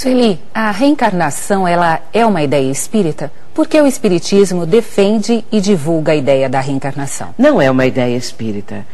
Sueli, 0.00 0.40
a 0.54 0.70
reencarnação 0.70 1.68
ela 1.68 2.00
é 2.10 2.24
uma 2.24 2.42
ideia 2.42 2.70
espírita? 2.70 3.30
Porque 3.60 3.78
o 3.78 3.86
Espiritismo 3.86 4.64
defende 4.64 5.44
e 5.52 5.60
divulga 5.60 6.12
a 6.12 6.16
ideia 6.16 6.48
da 6.48 6.60
reencarnação. 6.60 7.34
Não 7.36 7.60
é 7.60 7.70
uma 7.70 7.84
ideia 7.84 8.16
espírita. 8.16 8.86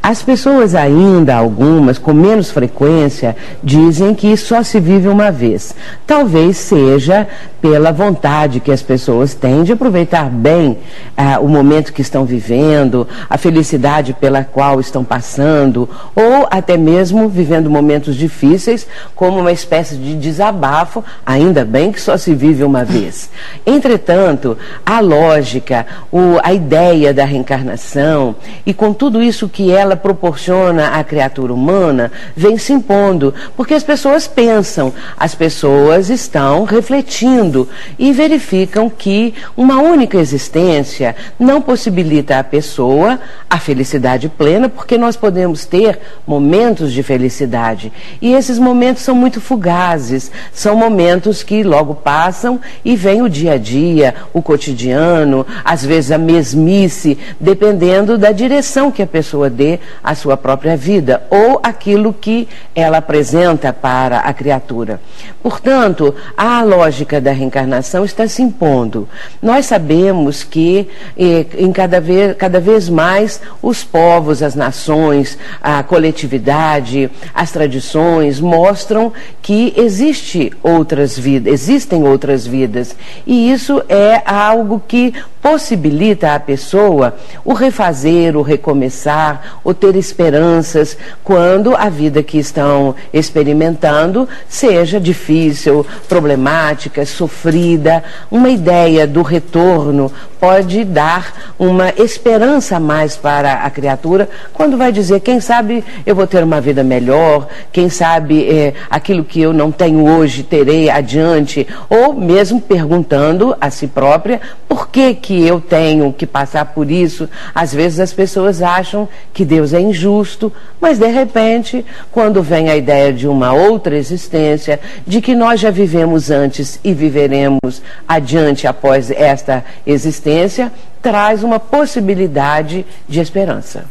As 0.00 0.22
pessoas 0.22 0.76
ainda, 0.76 1.34
algumas, 1.34 1.98
com 1.98 2.14
menos 2.14 2.48
frequência, 2.48 3.36
dizem 3.60 4.14
que 4.14 4.36
só 4.36 4.62
se 4.62 4.78
vive 4.78 5.08
uma 5.08 5.32
vez. 5.32 5.74
Talvez 6.06 6.58
seja 6.58 7.26
pela 7.60 7.90
vontade 7.90 8.60
que 8.60 8.70
as 8.70 8.82
pessoas 8.82 9.34
têm 9.34 9.64
de 9.64 9.72
aproveitar 9.72 10.30
bem 10.30 10.78
ah, 11.16 11.40
o 11.40 11.48
momento 11.48 11.92
que 11.92 12.02
estão 12.02 12.24
vivendo, 12.24 13.08
a 13.28 13.36
felicidade 13.36 14.12
pela 14.12 14.44
qual 14.44 14.78
estão 14.78 15.02
passando, 15.02 15.88
ou 16.14 16.46
até 16.50 16.76
mesmo 16.76 17.28
vivendo 17.28 17.68
momentos 17.68 18.14
difíceis, 18.14 18.86
como 19.16 19.40
uma 19.40 19.50
espécie 19.50 19.96
de 19.96 20.14
desabafo, 20.14 21.02
ainda 21.26 21.64
bem 21.64 21.90
que 21.90 22.00
só 22.00 22.16
se 22.16 22.32
vive 22.32 22.62
uma 22.62 22.84
vez. 22.84 23.28
Entretanto, 23.66 24.03
Entretanto, 24.04 24.58
a 24.84 25.00
lógica, 25.00 25.86
o, 26.12 26.38
a 26.42 26.52
ideia 26.52 27.14
da 27.14 27.24
reencarnação 27.24 28.36
e 28.66 28.74
com 28.74 28.92
tudo 28.92 29.22
isso 29.22 29.48
que 29.48 29.72
ela 29.72 29.96
proporciona 29.96 30.88
à 30.88 31.02
criatura 31.02 31.54
humana, 31.54 32.12
vem 32.36 32.58
se 32.58 32.74
impondo. 32.74 33.32
Porque 33.56 33.72
as 33.72 33.82
pessoas 33.82 34.28
pensam, 34.28 34.92
as 35.16 35.34
pessoas 35.34 36.10
estão 36.10 36.64
refletindo 36.64 37.66
e 37.98 38.12
verificam 38.12 38.90
que 38.90 39.32
uma 39.56 39.80
única 39.80 40.18
existência 40.18 41.16
não 41.38 41.62
possibilita 41.62 42.38
à 42.38 42.44
pessoa 42.44 43.18
a 43.48 43.58
felicidade 43.58 44.28
plena, 44.28 44.68
porque 44.68 44.98
nós 44.98 45.16
podemos 45.16 45.64
ter 45.64 45.98
momentos 46.26 46.92
de 46.92 47.02
felicidade. 47.02 47.90
E 48.20 48.34
esses 48.34 48.58
momentos 48.58 49.02
são 49.02 49.14
muito 49.14 49.40
fugazes, 49.40 50.30
são 50.52 50.76
momentos 50.76 51.42
que 51.42 51.62
logo 51.62 51.94
passam 51.94 52.60
e 52.84 52.94
vem 52.96 53.22
o 53.22 53.30
dia 53.30 53.52
a 53.52 53.56
dia 53.56 53.93
dia, 53.94 54.14
o 54.32 54.42
cotidiano, 54.42 55.46
às 55.64 55.84
vezes 55.84 56.10
a 56.10 56.18
mesmice, 56.18 57.16
dependendo 57.38 58.18
da 58.18 58.32
direção 58.32 58.90
que 58.90 59.02
a 59.02 59.06
pessoa 59.06 59.48
dê 59.48 59.78
à 60.02 60.14
sua 60.14 60.36
própria 60.36 60.76
vida 60.76 61.22
ou 61.30 61.60
aquilo 61.62 62.12
que 62.12 62.48
ela 62.74 62.98
apresenta 62.98 63.72
para 63.72 64.18
a 64.18 64.32
criatura. 64.32 65.00
Portanto, 65.42 66.14
a 66.36 66.62
lógica 66.62 67.20
da 67.20 67.30
reencarnação 67.30 68.04
está 68.04 68.26
se 68.26 68.42
impondo. 68.42 69.08
Nós 69.40 69.66
sabemos 69.66 70.42
que 70.42 70.88
eh, 71.16 71.46
em 71.56 71.70
cada 71.70 72.00
vez, 72.00 72.36
cada 72.36 72.58
vez 72.58 72.88
mais 72.88 73.40
os 73.62 73.84
povos, 73.84 74.42
as 74.42 74.54
nações, 74.54 75.38
a 75.62 75.82
coletividade, 75.82 77.10
as 77.32 77.52
tradições 77.52 78.40
mostram 78.40 79.12
que 79.42 79.72
existe 79.76 80.52
outras 80.62 81.18
vidas, 81.18 81.52
existem 81.52 82.04
outras 82.04 82.46
vidas. 82.46 82.96
E 83.26 83.52
isso 83.52 83.73
é 83.88 84.22
algo 84.24 84.82
que 84.86 85.14
possibilita 85.44 86.34
à 86.34 86.40
pessoa 86.40 87.14
o 87.44 87.52
refazer, 87.52 88.34
o 88.34 88.40
recomeçar, 88.40 89.58
o 89.62 89.74
ter 89.74 89.94
esperanças 89.94 90.96
quando 91.22 91.76
a 91.76 91.90
vida 91.90 92.22
que 92.22 92.38
estão 92.38 92.94
experimentando 93.12 94.26
seja 94.48 94.98
difícil, 94.98 95.86
problemática, 96.08 97.04
sofrida. 97.04 98.02
Uma 98.30 98.48
ideia 98.48 99.06
do 99.06 99.20
retorno 99.20 100.10
pode 100.40 100.82
dar 100.82 101.54
uma 101.58 101.90
esperança 101.90 102.76
a 102.76 102.80
mais 102.80 103.14
para 103.14 103.64
a 103.64 103.70
criatura 103.70 104.30
quando 104.54 104.78
vai 104.78 104.92
dizer, 104.92 105.20
quem 105.20 105.40
sabe 105.40 105.84
eu 106.06 106.14
vou 106.14 106.26
ter 106.26 106.42
uma 106.42 106.60
vida 106.60 106.82
melhor, 106.82 107.48
quem 107.70 107.90
sabe 107.90 108.48
é, 108.48 108.72
aquilo 108.88 109.22
que 109.22 109.42
eu 109.42 109.52
não 109.52 109.70
tenho 109.70 110.08
hoje 110.08 110.42
terei 110.42 110.88
adiante, 110.88 111.66
ou 111.90 112.14
mesmo 112.14 112.62
perguntando 112.62 113.54
a 113.60 113.68
si 113.68 113.86
própria 113.86 114.40
por 114.66 114.88
que 114.88 115.14
que 115.14 115.33
eu 115.42 115.60
tenho 115.60 116.12
que 116.12 116.26
passar 116.26 116.66
por 116.66 116.90
isso. 116.90 117.28
Às 117.54 117.72
vezes 117.72 118.00
as 118.00 118.12
pessoas 118.12 118.62
acham 118.62 119.08
que 119.32 119.44
Deus 119.44 119.72
é 119.72 119.80
injusto, 119.80 120.52
mas 120.80 120.98
de 120.98 121.06
repente, 121.06 121.84
quando 122.12 122.42
vem 122.42 122.68
a 122.68 122.76
ideia 122.76 123.12
de 123.12 123.26
uma 123.26 123.52
outra 123.52 123.96
existência, 123.96 124.78
de 125.06 125.20
que 125.20 125.34
nós 125.34 125.60
já 125.60 125.70
vivemos 125.70 126.30
antes 126.30 126.78
e 126.84 126.92
viveremos 126.92 127.82
adiante 128.06 128.66
após 128.66 129.10
esta 129.10 129.64
existência, 129.86 130.72
traz 131.00 131.42
uma 131.42 131.58
possibilidade 131.58 132.86
de 133.08 133.20
esperança. 133.20 133.84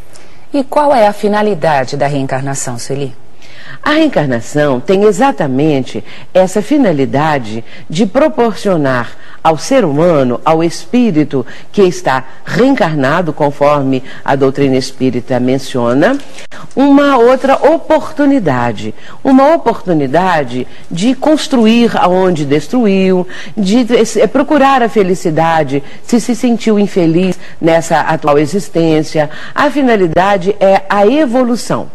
E 0.53 0.63
qual 0.63 0.93
é 0.93 1.07
a 1.07 1.13
finalidade 1.13 1.97
da 1.97 2.07
reencarnação, 2.07 2.77
Sueli? 2.77 3.13
A 3.81 3.91
reencarnação 3.91 4.79
tem 4.79 5.03
exatamente 5.03 6.03
essa 6.33 6.61
finalidade 6.61 7.65
de 7.89 8.05
proporcionar 8.05 9.11
ao 9.43 9.57
ser 9.57 9.83
humano, 9.83 10.39
ao 10.45 10.63
espírito 10.63 11.45
que 11.71 11.81
está 11.81 12.23
reencarnado, 12.45 13.33
conforme 13.33 14.01
a 14.23 14.35
doutrina 14.35 14.77
espírita 14.77 15.39
menciona, 15.39 16.17
uma 16.75 17.17
outra 17.17 17.55
oportunidade. 17.55 18.95
Uma 19.23 19.53
oportunidade 19.53 20.65
de 20.89 21.13
construir 21.13 21.91
aonde 21.97 22.45
destruiu, 22.45 23.27
de 23.57 23.85
é, 24.19 24.27
procurar 24.27 24.81
a 24.81 24.89
felicidade 24.89 25.83
se 26.03 26.19
se 26.19 26.35
sentiu 26.35 26.79
infeliz 26.79 27.37
nessa 27.59 27.99
atual 27.99 28.39
existência. 28.39 29.29
A 29.53 29.69
finalidade 29.69 30.55
é 30.59 30.83
a 30.89 31.05
evolução. 31.05 31.89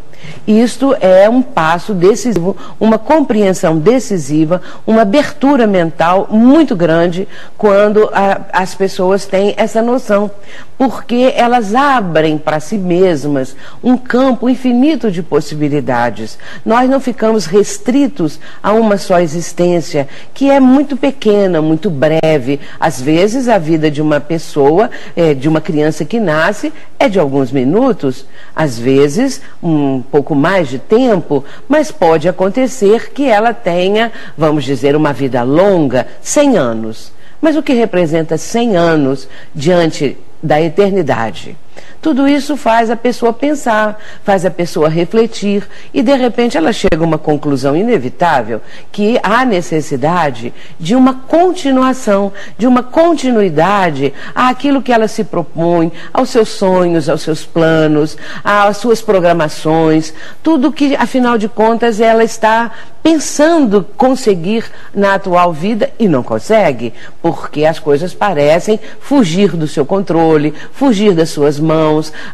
Isto 0.47 0.97
é 1.01 1.29
um 1.29 1.43
passo 1.43 1.93
decisivo, 1.95 2.57
uma 2.81 2.99
compreensão 2.99 3.79
decisiva, 3.79 4.63
uma 4.87 5.03
abertura 5.03 5.67
mental 5.67 6.29
muito 6.31 6.75
grande 6.75 7.29
quando 7.57 8.09
a, 8.13 8.41
as 8.53 8.75
pessoas 8.75 9.27
têm 9.27 9.55
essa 9.57 9.83
noção, 9.83 10.31
porque 10.77 11.33
elas 11.37 11.75
abrem 11.75 12.39
para 12.39 12.61
si 12.61 12.79
mesmas 12.79 13.57
um 13.83 13.97
campo 13.97 14.49
infinito 14.49 15.11
de 15.11 15.23
possibilidades. 15.23 16.39
Nós 16.65 16.89
não 16.89 17.01
ficamos 17.01 17.47
restritos 17.47 18.39
a 18.63 18.73
uma 18.73 18.97
só 18.97 19.19
existência, 19.21 20.09
que 20.33 20.51
é 20.51 20.61
muito 20.61 20.97
pequena, 20.97 21.61
muito 21.61 21.91
breve. 21.91 22.61
Às 22.79 23.01
vezes, 23.01 23.49
a 23.49 23.59
vida 23.59 23.91
de 23.91 24.01
uma 24.01 24.21
pessoa, 24.21 24.91
é, 25.17 25.35
de 25.35 25.49
uma 25.49 25.61
criança 25.61 26.05
que 26.05 26.21
nasce, 26.21 26.73
é 26.99 27.09
de 27.09 27.19
alguns 27.19 27.53
minutos, 27.53 28.27
às 28.55 28.79
vezes, 28.79 29.41
um 29.63 30.03
pouco 30.03 30.18
mais 30.35 30.69
de 30.69 30.79
tempo, 30.79 31.45
mas 31.69 31.91
pode 31.91 32.29
acontecer 32.29 33.11
que 33.13 33.27
ela 33.27 33.53
tenha, 33.53 34.13
vamos 34.37 34.65
dizer, 34.65 34.95
uma 34.97 35.13
vida 35.13 35.43
longa, 35.43 36.07
100 36.21 36.57
anos. 36.57 37.13
Mas 37.41 37.57
o 37.57 37.63
que 37.63 37.73
representa 37.73 38.37
100 38.37 38.77
anos 38.77 39.29
diante 39.55 40.17
da 40.43 40.61
eternidade? 40.61 41.57
Tudo 42.01 42.29
isso 42.29 42.57
faz 42.57 42.91
a 42.91 42.97
pessoa 42.97 43.33
pensar, 43.33 44.01
faz 44.23 44.45
a 44.45 44.51
pessoa 44.51 44.89
refletir 44.89 45.67
e 45.93 46.03
de 46.03 46.15
repente 46.15 46.57
ela 46.57 46.73
chega 46.73 46.99
a 46.99 47.07
uma 47.07 47.19
conclusão 47.19 47.77
inevitável 47.77 48.61
que 48.93 49.19
há 49.23 49.45
necessidade 49.45 50.55
de 50.79 50.95
uma 50.95 51.15
continuação, 51.15 52.33
de 52.57 52.67
uma 52.67 52.83
continuidade 52.83 54.15
àquilo 54.35 54.83
que 54.83 54.93
ela 54.93 55.09
se 55.09 55.25
propõe, 55.25 55.93
aos 56.13 56.31
seus 56.31 56.49
sonhos, 56.51 57.09
aos 57.09 57.23
seus 57.23 57.45
planos, 57.45 58.17
às 58.45 58.77
suas 58.77 59.03
programações, 59.03 60.15
tudo 60.43 60.73
que 60.73 60.95
afinal 60.97 61.37
de 61.37 61.49
contas 61.49 62.01
ela 62.01 62.25
está 62.25 62.71
pensando 63.03 63.87
conseguir 63.97 64.65
na 64.95 65.15
atual 65.15 65.53
vida 65.53 65.91
e 65.99 66.07
não 66.07 66.23
consegue, 66.23 66.93
porque 67.23 67.65
as 67.65 67.79
coisas 67.79 68.13
parecem 68.13 68.79
fugir 69.01 69.57
do 69.57 69.67
seu 69.67 69.87
controle, 69.87 70.53
fugir 70.73 71.15
das 71.15 71.31
suas 71.31 71.59
mãos, 71.59 71.68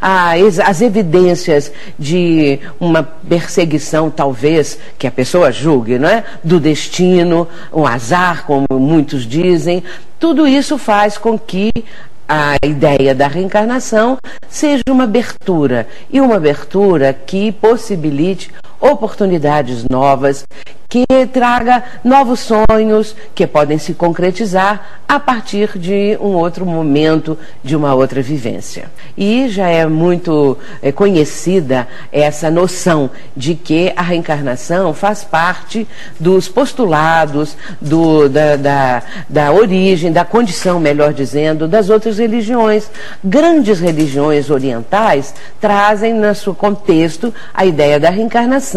as, 0.00 0.58
as 0.58 0.80
evidências 0.80 1.72
de 1.98 2.58
uma 2.78 3.02
perseguição, 3.02 4.10
talvez, 4.10 4.78
que 4.98 5.06
a 5.06 5.10
pessoa 5.10 5.52
julgue, 5.52 5.98
não 5.98 6.08
é? 6.08 6.24
Do 6.42 6.60
destino, 6.60 7.48
um 7.72 7.86
azar, 7.86 8.44
como 8.44 8.66
muitos 8.72 9.26
dizem. 9.26 9.82
Tudo 10.18 10.46
isso 10.46 10.78
faz 10.78 11.18
com 11.18 11.38
que 11.38 11.70
a 12.28 12.56
ideia 12.64 13.14
da 13.14 13.28
reencarnação 13.28 14.16
seja 14.48 14.82
uma 14.88 15.04
abertura 15.04 15.86
e 16.10 16.20
uma 16.20 16.36
abertura 16.36 17.12
que 17.12 17.52
possibilite 17.52 18.50
oportunidades 18.84 19.84
novas, 19.90 20.44
que 20.88 21.04
traga 21.32 21.82
novos 22.04 22.38
sonhos 22.40 23.16
que 23.34 23.48
podem 23.48 23.78
se 23.78 23.94
concretizar 23.94 25.00
a 25.08 25.18
partir 25.18 25.76
de 25.76 26.16
um 26.20 26.34
outro 26.34 26.64
momento, 26.64 27.36
de 27.64 27.74
uma 27.74 27.94
outra 27.94 28.22
vivência. 28.22 28.84
E 29.16 29.48
já 29.48 29.68
é 29.68 29.86
muito 29.86 30.56
é, 30.80 30.92
conhecida 30.92 31.88
essa 32.12 32.48
noção 32.48 33.10
de 33.36 33.56
que 33.56 33.92
a 33.96 34.02
reencarnação 34.02 34.94
faz 34.94 35.24
parte 35.24 35.88
dos 36.20 36.46
postulados, 36.46 37.56
do, 37.80 38.28
da, 38.28 38.54
da, 38.54 39.02
da 39.28 39.52
origem, 39.52 40.12
da 40.12 40.24
condição, 40.24 40.78
melhor 40.78 41.12
dizendo, 41.12 41.66
das 41.66 41.90
outras 41.90 42.18
religiões. 42.18 42.88
Grandes 43.22 43.80
religiões 43.80 44.48
orientais 44.48 45.34
trazem 45.60 46.14
no 46.14 46.32
seu 46.36 46.54
contexto 46.54 47.34
a 47.52 47.64
ideia 47.64 47.98
da 47.98 48.10
reencarnação 48.10 48.73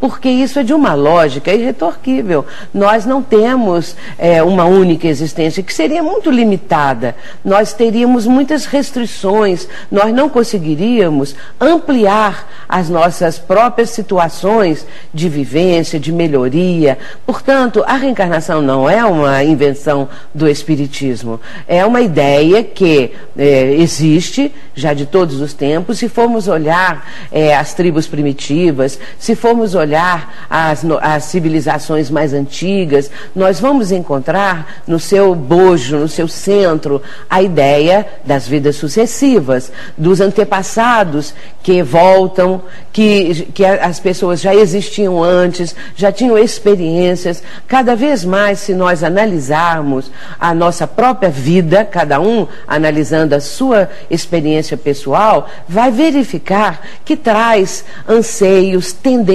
porque 0.00 0.28
isso 0.28 0.58
é 0.58 0.62
de 0.62 0.74
uma 0.74 0.94
lógica 0.94 1.52
irretorquível. 1.52 2.44
Nós 2.72 3.06
não 3.06 3.22
temos 3.22 3.96
é, 4.18 4.42
uma 4.42 4.64
única 4.64 5.06
existência, 5.06 5.62
que 5.62 5.72
seria 5.72 6.02
muito 6.02 6.30
limitada. 6.30 7.14
Nós 7.44 7.72
teríamos 7.72 8.26
muitas 8.26 8.66
restrições, 8.66 9.68
nós 9.90 10.12
não 10.12 10.28
conseguiríamos 10.28 11.34
ampliar 11.60 12.48
as 12.68 12.88
nossas 12.88 13.38
próprias 13.38 13.90
situações 13.90 14.86
de 15.12 15.28
vivência, 15.28 16.00
de 16.00 16.12
melhoria. 16.12 16.98
Portanto, 17.24 17.84
a 17.86 17.96
reencarnação 17.96 18.60
não 18.60 18.88
é 18.88 19.04
uma 19.04 19.42
invenção 19.44 20.08
do 20.34 20.48
Espiritismo, 20.48 21.40
é 21.68 21.84
uma 21.84 22.00
ideia 22.00 22.64
que 22.64 23.12
é, 23.36 23.74
existe 23.74 24.52
já 24.74 24.92
de 24.92 25.06
todos 25.06 25.40
os 25.40 25.52
tempos. 25.52 25.98
Se 25.98 26.08
formos 26.08 26.48
olhar 26.48 27.08
é, 27.30 27.54
as 27.54 27.74
tribos 27.74 28.06
primitivas, 28.06 28.98
se 29.18 29.35
formos 29.36 29.74
olhar 29.74 30.46
as, 30.50 30.84
as 31.00 31.24
civilizações 31.24 32.10
mais 32.10 32.32
antigas, 32.32 33.10
nós 33.34 33.60
vamos 33.60 33.92
encontrar 33.92 34.82
no 34.86 34.98
seu 34.98 35.34
bojo, 35.34 35.98
no 35.98 36.08
seu 36.08 36.26
centro, 36.26 37.02
a 37.28 37.42
ideia 37.42 38.06
das 38.24 38.48
vidas 38.48 38.76
sucessivas, 38.76 39.70
dos 39.96 40.20
antepassados 40.20 41.34
que 41.62 41.82
voltam, 41.82 42.62
que, 42.92 43.48
que 43.52 43.64
as 43.64 43.98
pessoas 43.98 44.40
já 44.40 44.54
existiam 44.54 45.22
antes, 45.22 45.74
já 45.96 46.12
tinham 46.12 46.38
experiências. 46.38 47.42
Cada 47.66 47.96
vez 47.96 48.24
mais, 48.24 48.60
se 48.60 48.72
nós 48.72 49.02
analisarmos 49.02 50.10
a 50.38 50.54
nossa 50.54 50.86
própria 50.86 51.28
vida, 51.28 51.84
cada 51.84 52.20
um 52.20 52.46
analisando 52.66 53.34
a 53.34 53.40
sua 53.40 53.90
experiência 54.08 54.76
pessoal, 54.76 55.48
vai 55.68 55.90
verificar 55.90 56.80
que 57.04 57.16
traz 57.16 57.84
anseios, 58.08 58.92
tendências, 58.92 59.25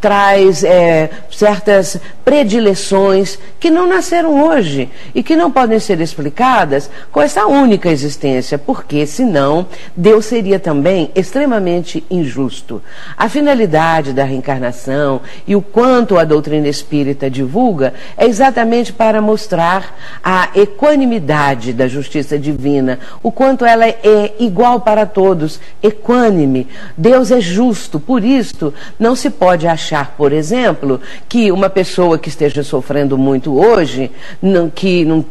traz 0.00 0.64
é, 0.64 1.10
certas 1.30 1.98
predileções 2.24 3.38
que 3.60 3.70
não 3.70 3.86
nasceram 3.86 4.48
hoje 4.48 4.88
e 5.14 5.22
que 5.22 5.36
não 5.36 5.50
podem 5.50 5.78
ser 5.78 6.00
explicadas 6.00 6.90
com 7.12 7.20
essa 7.20 7.46
única 7.46 7.88
existência, 7.88 8.58
porque 8.58 9.06
senão 9.06 9.66
Deus 9.96 10.24
seria 10.24 10.58
também 10.58 11.10
extremamente 11.14 12.02
injusto. 12.10 12.82
A 13.16 13.28
finalidade 13.28 14.12
da 14.12 14.24
reencarnação 14.24 15.20
e 15.46 15.54
o 15.54 15.60
quanto 15.60 16.18
a 16.18 16.24
doutrina 16.24 16.68
espírita 16.68 17.30
divulga 17.30 17.92
é 18.16 18.26
exatamente 18.26 18.92
para 18.92 19.20
mostrar 19.20 19.98
a 20.22 20.48
equanimidade 20.54 21.72
da 21.72 21.86
justiça 21.86 22.38
divina, 22.38 22.98
o 23.22 23.30
quanto 23.30 23.64
ela 23.64 23.86
é 23.86 24.34
igual 24.38 24.80
para 24.80 25.04
todos, 25.04 25.60
equânime. 25.82 26.66
Deus 26.96 27.30
é 27.30 27.40
justo, 27.40 28.00
por 28.00 28.24
isso 28.24 28.72
não 28.98 29.14
se 29.16 29.30
pode 29.30 29.66
achar, 29.66 30.14
por 30.16 30.32
exemplo, 30.32 31.00
que 31.28 31.50
uma 31.50 31.70
pessoa 31.70 32.18
que 32.18 32.28
esteja 32.28 32.62
sofrendo 32.62 33.16
muito 33.18 33.58
hoje, 33.58 34.10
não, 34.40 34.70
que 34.70 35.04
não, 35.04 35.24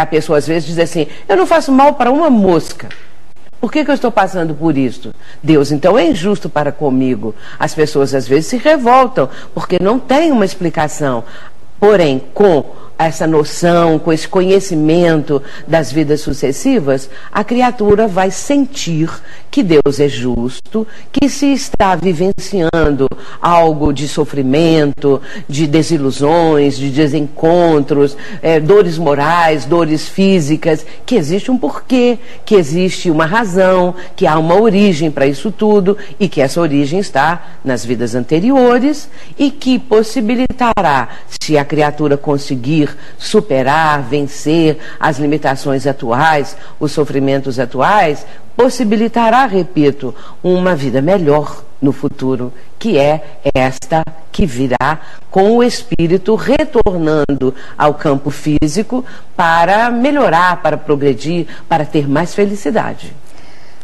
a 0.00 0.06
pessoa 0.06 0.38
às 0.38 0.46
vezes 0.46 0.68
diz 0.68 0.78
assim: 0.78 1.06
eu 1.28 1.36
não 1.36 1.46
faço 1.46 1.72
mal 1.72 1.94
para 1.94 2.10
uma 2.10 2.30
mosca. 2.30 2.88
Por 3.60 3.70
que, 3.70 3.84
que, 3.84 3.90
eu 3.90 3.94
estou 3.94 4.10
passando 4.10 4.54
por 4.54 4.78
isso? 4.78 5.12
Deus 5.42 5.70
então 5.70 5.98
é 5.98 6.06
injusto 6.06 6.48
para 6.48 6.72
comigo. 6.72 7.34
As 7.58 7.74
pessoas 7.74 8.14
às 8.14 8.26
vezes 8.26 8.46
se 8.46 8.56
revoltam 8.56 9.28
porque 9.54 9.78
não 9.78 9.98
tem 9.98 10.32
uma 10.32 10.46
explicação. 10.46 11.22
Porém, 11.78 12.22
com 12.32 12.64
essa 13.06 13.26
noção, 13.26 13.98
com 13.98 14.12
esse 14.12 14.28
conhecimento 14.28 15.42
das 15.66 15.90
vidas 15.90 16.20
sucessivas, 16.20 17.08
a 17.32 17.42
criatura 17.42 18.06
vai 18.06 18.30
sentir 18.30 19.10
que 19.50 19.62
Deus 19.62 19.98
é 19.98 20.08
justo, 20.08 20.86
que 21.10 21.28
se 21.28 21.52
está 21.52 21.96
vivenciando 21.96 23.08
algo 23.40 23.92
de 23.92 24.06
sofrimento, 24.06 25.20
de 25.48 25.66
desilusões, 25.66 26.76
de 26.76 26.90
desencontros, 26.90 28.16
é, 28.42 28.60
dores 28.60 28.96
morais, 28.96 29.64
dores 29.64 30.08
físicas, 30.08 30.86
que 31.04 31.16
existe 31.16 31.50
um 31.50 31.58
porquê, 31.58 32.18
que 32.44 32.54
existe 32.54 33.10
uma 33.10 33.26
razão, 33.26 33.94
que 34.14 34.26
há 34.26 34.38
uma 34.38 34.60
origem 34.60 35.10
para 35.10 35.26
isso 35.26 35.50
tudo 35.50 35.96
e 36.18 36.28
que 36.28 36.40
essa 36.40 36.60
origem 36.60 37.00
está 37.00 37.58
nas 37.64 37.84
vidas 37.84 38.14
anteriores 38.14 39.08
e 39.38 39.50
que 39.50 39.78
possibilitará, 39.78 41.08
se 41.40 41.58
a 41.58 41.64
criatura 41.64 42.16
conseguir 42.16 42.89
superar, 43.18 44.02
vencer 44.02 44.78
as 44.98 45.18
limitações 45.18 45.86
atuais, 45.86 46.56
os 46.78 46.92
sofrimentos 46.92 47.58
atuais, 47.58 48.26
possibilitará, 48.56 49.46
repito, 49.46 50.14
uma 50.42 50.74
vida 50.76 51.00
melhor 51.00 51.64
no 51.80 51.92
futuro, 51.92 52.52
que 52.78 52.98
é 52.98 53.40
esta 53.54 54.02
que 54.30 54.44
virá 54.44 55.00
com 55.30 55.56
o 55.56 55.62
espírito 55.62 56.34
retornando 56.34 57.54
ao 57.76 57.94
campo 57.94 58.30
físico 58.30 59.04
para 59.34 59.90
melhorar, 59.90 60.60
para 60.62 60.76
progredir, 60.76 61.46
para 61.68 61.84
ter 61.84 62.08
mais 62.08 62.34
felicidade. 62.34 63.14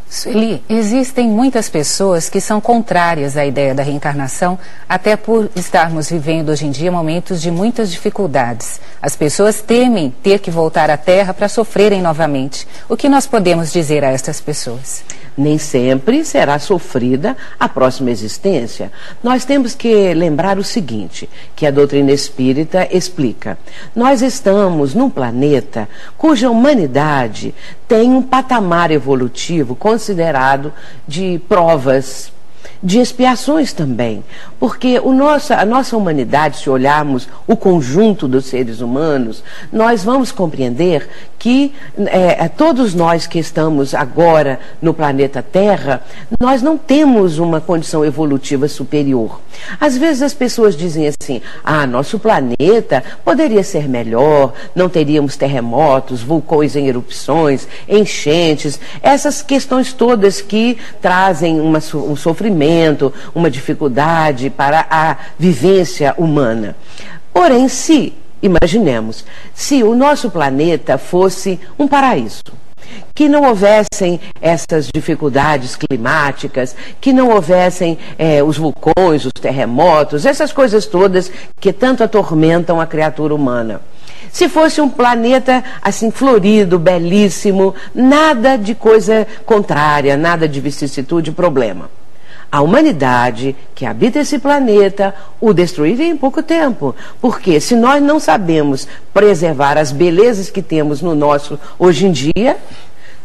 Sueli, 0.09 0.63
existem 0.69 1.29
muitas 1.29 1.69
pessoas 1.69 2.29
que 2.29 2.41
são 2.41 2.61
contrárias 2.61 3.37
à 3.37 3.45
ideia 3.45 3.75
da 3.75 3.83
reencarnação, 3.83 4.57
até 4.89 5.17
por 5.17 5.51
estarmos 5.57 6.09
vivendo 6.09 6.51
hoje 6.51 6.65
em 6.65 6.71
dia 6.71 6.93
momentos 6.93 7.43
de 7.43 7.51
muitas 7.51 7.91
dificuldades. 7.91 8.81
As 9.03 9.17
pessoas 9.17 9.61
temem 9.61 10.15
ter 10.23 10.39
que 10.39 10.51
voltar 10.51 10.91
à 10.91 10.97
Terra 10.97 11.35
para 11.35 11.49
sofrerem 11.49 12.01
novamente. 12.01 12.69
O 12.89 12.97
que 12.97 13.09
nós 13.09 13.27
podemos 13.27 13.73
dizer 13.73 14.05
a 14.05 14.11
estas 14.13 14.41
pessoas? 14.41 15.03
Nem 15.37 15.59
sempre 15.59 16.25
será 16.25 16.59
sofrida 16.59 17.37
a 17.61 17.69
próxima 17.69 18.11
existência. 18.11 18.91
Nós 19.23 19.45
temos 19.45 19.75
que 19.75 20.15
lembrar 20.15 20.59
o 20.59 20.65
seguinte, 20.65 21.29
que 21.55 21.67
a 21.67 21.71
doutrina 21.71 22.13
espírita 22.13 22.89
explica. 22.91 23.59
Nós 23.95 24.23
estamos 24.23 24.95
num 24.95 25.11
planeta 25.11 25.89
cuja 26.17 26.51
humanidade 26.51 27.55
tem 27.87 28.11
um 28.11 28.23
patamar 28.23 28.91
evolutivo 28.91 29.77
considerado 29.77 30.73
de 31.07 31.41
provas 31.49 32.33
de 32.83 32.99
expiações 32.99 33.73
também. 33.73 34.25
Porque 34.59 35.01
o 35.01 35.13
nosso, 35.13 35.53
a 35.53 35.65
nossa 35.65 35.97
humanidade, 35.97 36.59
se 36.59 36.71
olharmos 36.71 37.29
o 37.47 37.57
conjunto 37.57 38.29
dos 38.29 38.47
seres 38.47 38.81
humanos, 38.81 39.43
nós 39.73 40.05
vamos 40.05 40.31
compreender 40.31 41.09
que 41.47 41.73
é, 42.07 42.45
é, 42.45 42.49
todos 42.49 42.93
nós 42.93 43.29
que 43.29 43.39
estamos 43.39 43.95
agora 43.95 44.59
no 44.83 44.93
planeta 44.93 45.41
Terra, 45.41 46.03
nós 46.41 46.61
não 46.61 46.77
temos 46.77 47.39
uma 47.39 47.61
condição 47.61 48.05
evolutiva 48.05 48.67
superior. 48.67 49.41
Às 49.81 49.97
vezes 49.97 50.23
as 50.23 50.35
pessoas 50.35 50.77
dizem 50.77 51.07
assim: 51.07 51.41
ah, 51.63 51.87
nosso 51.87 52.19
planeta 52.19 53.05
poderia 53.25 53.63
ser 53.63 53.89
melhor, 53.89 54.55
não 54.75 54.89
teríamos 54.89 55.37
terremotos, 55.37 56.21
vulcões 56.21 56.75
em 56.75 56.89
erupções, 56.89 57.69
enchentes, 57.89 58.81
essas 59.01 59.41
questões 59.41 59.93
todas 59.93 60.41
que 60.41 60.77
trazem 61.01 61.61
uma, 61.61 61.79
um 61.95 62.17
sofrimento, 62.17 63.15
uma 63.33 63.49
dificuldade 63.49 64.51
para 64.51 64.85
a 64.91 65.17
vivência 65.39 66.13
humana. 66.19 66.75
Porém, 67.33 67.69
se 67.69 68.13
Imaginemos, 68.47 69.25
se 69.53 69.83
o 69.83 69.95
nosso 69.95 70.31
planeta 70.31 70.97
fosse 70.97 71.59
um 71.77 71.89
paraíso, 71.89 72.45
que 73.13 73.29
não 73.29 73.43
houvessem 73.43 74.21
essas 74.41 74.89
dificuldades 74.95 75.75
climáticas, 75.75 76.77
que 77.01 77.13
não 77.13 77.31
houvessem 77.31 77.99
é, 78.17 78.45
os 78.45 78.57
vulcões, 78.57 79.25
os 79.25 79.33
terremotos, 79.33 80.25
essas 80.25 80.53
coisas 80.53 80.87
todas 80.87 81.31
que 81.59 81.73
tanto 81.73 82.05
atormentam 82.05 82.81
a 82.81 82.87
criatura 82.87 83.35
humana. 83.35 83.81
Se 84.31 84.49
fosse 84.49 84.81
um 84.81 84.89
planeta 84.89 85.65
assim 85.83 86.13
florido, 86.13 86.79
belíssimo, 86.79 87.75
nada 87.93 88.57
de 88.57 88.77
coisa 88.77 89.27
contrária, 89.45 90.17
nada 90.17 90.49
de 90.49 90.61
vicissitude, 90.61 91.33
problema 91.33 91.91
a 92.57 92.63
humanidade 92.63 93.55
que 93.75 93.85
habita 93.85 94.19
esse 94.19 94.39
planeta 94.39 95.15
o 95.39 95.53
destruiria 95.53 96.07
em 96.07 96.17
pouco 96.17 96.43
tempo. 96.43 96.97
Porque 97.21 97.61
se 97.61 97.77
nós 97.77 98.03
não 98.03 98.19
sabemos 98.19 98.89
preservar 99.13 99.77
as 99.77 99.93
belezas 99.93 100.49
que 100.49 100.63
temos 100.63 101.03
no 101.03 101.15
nosso 101.15 101.61
hoje 101.79 102.07
em 102.07 102.13
dia, 102.13 102.57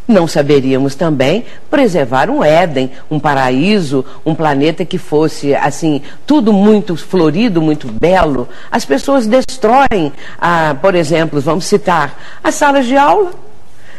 não 0.06 0.28
saberíamos 0.28 0.96
também 0.96 1.46
preservar 1.70 2.30
um 2.30 2.44
Éden, 2.44 2.92
um 3.10 3.22
paraíso, 3.22 4.04
um 4.26 4.36
planeta 4.36 4.84
que 4.84 4.98
fosse 4.98 5.56
assim, 5.56 6.02
tudo 6.26 6.52
muito 6.52 6.98
florido, 6.98 7.62
muito 7.62 7.88
belo. 7.88 8.50
As 8.70 8.84
pessoas 8.84 9.28
destroem, 9.28 10.12
ah, 10.42 10.76
por 10.82 10.94
exemplo, 10.94 11.40
vamos 11.40 11.64
citar 11.64 12.20
as 12.44 12.56
salas 12.56 12.86
de 12.86 12.98
aula 12.98 13.32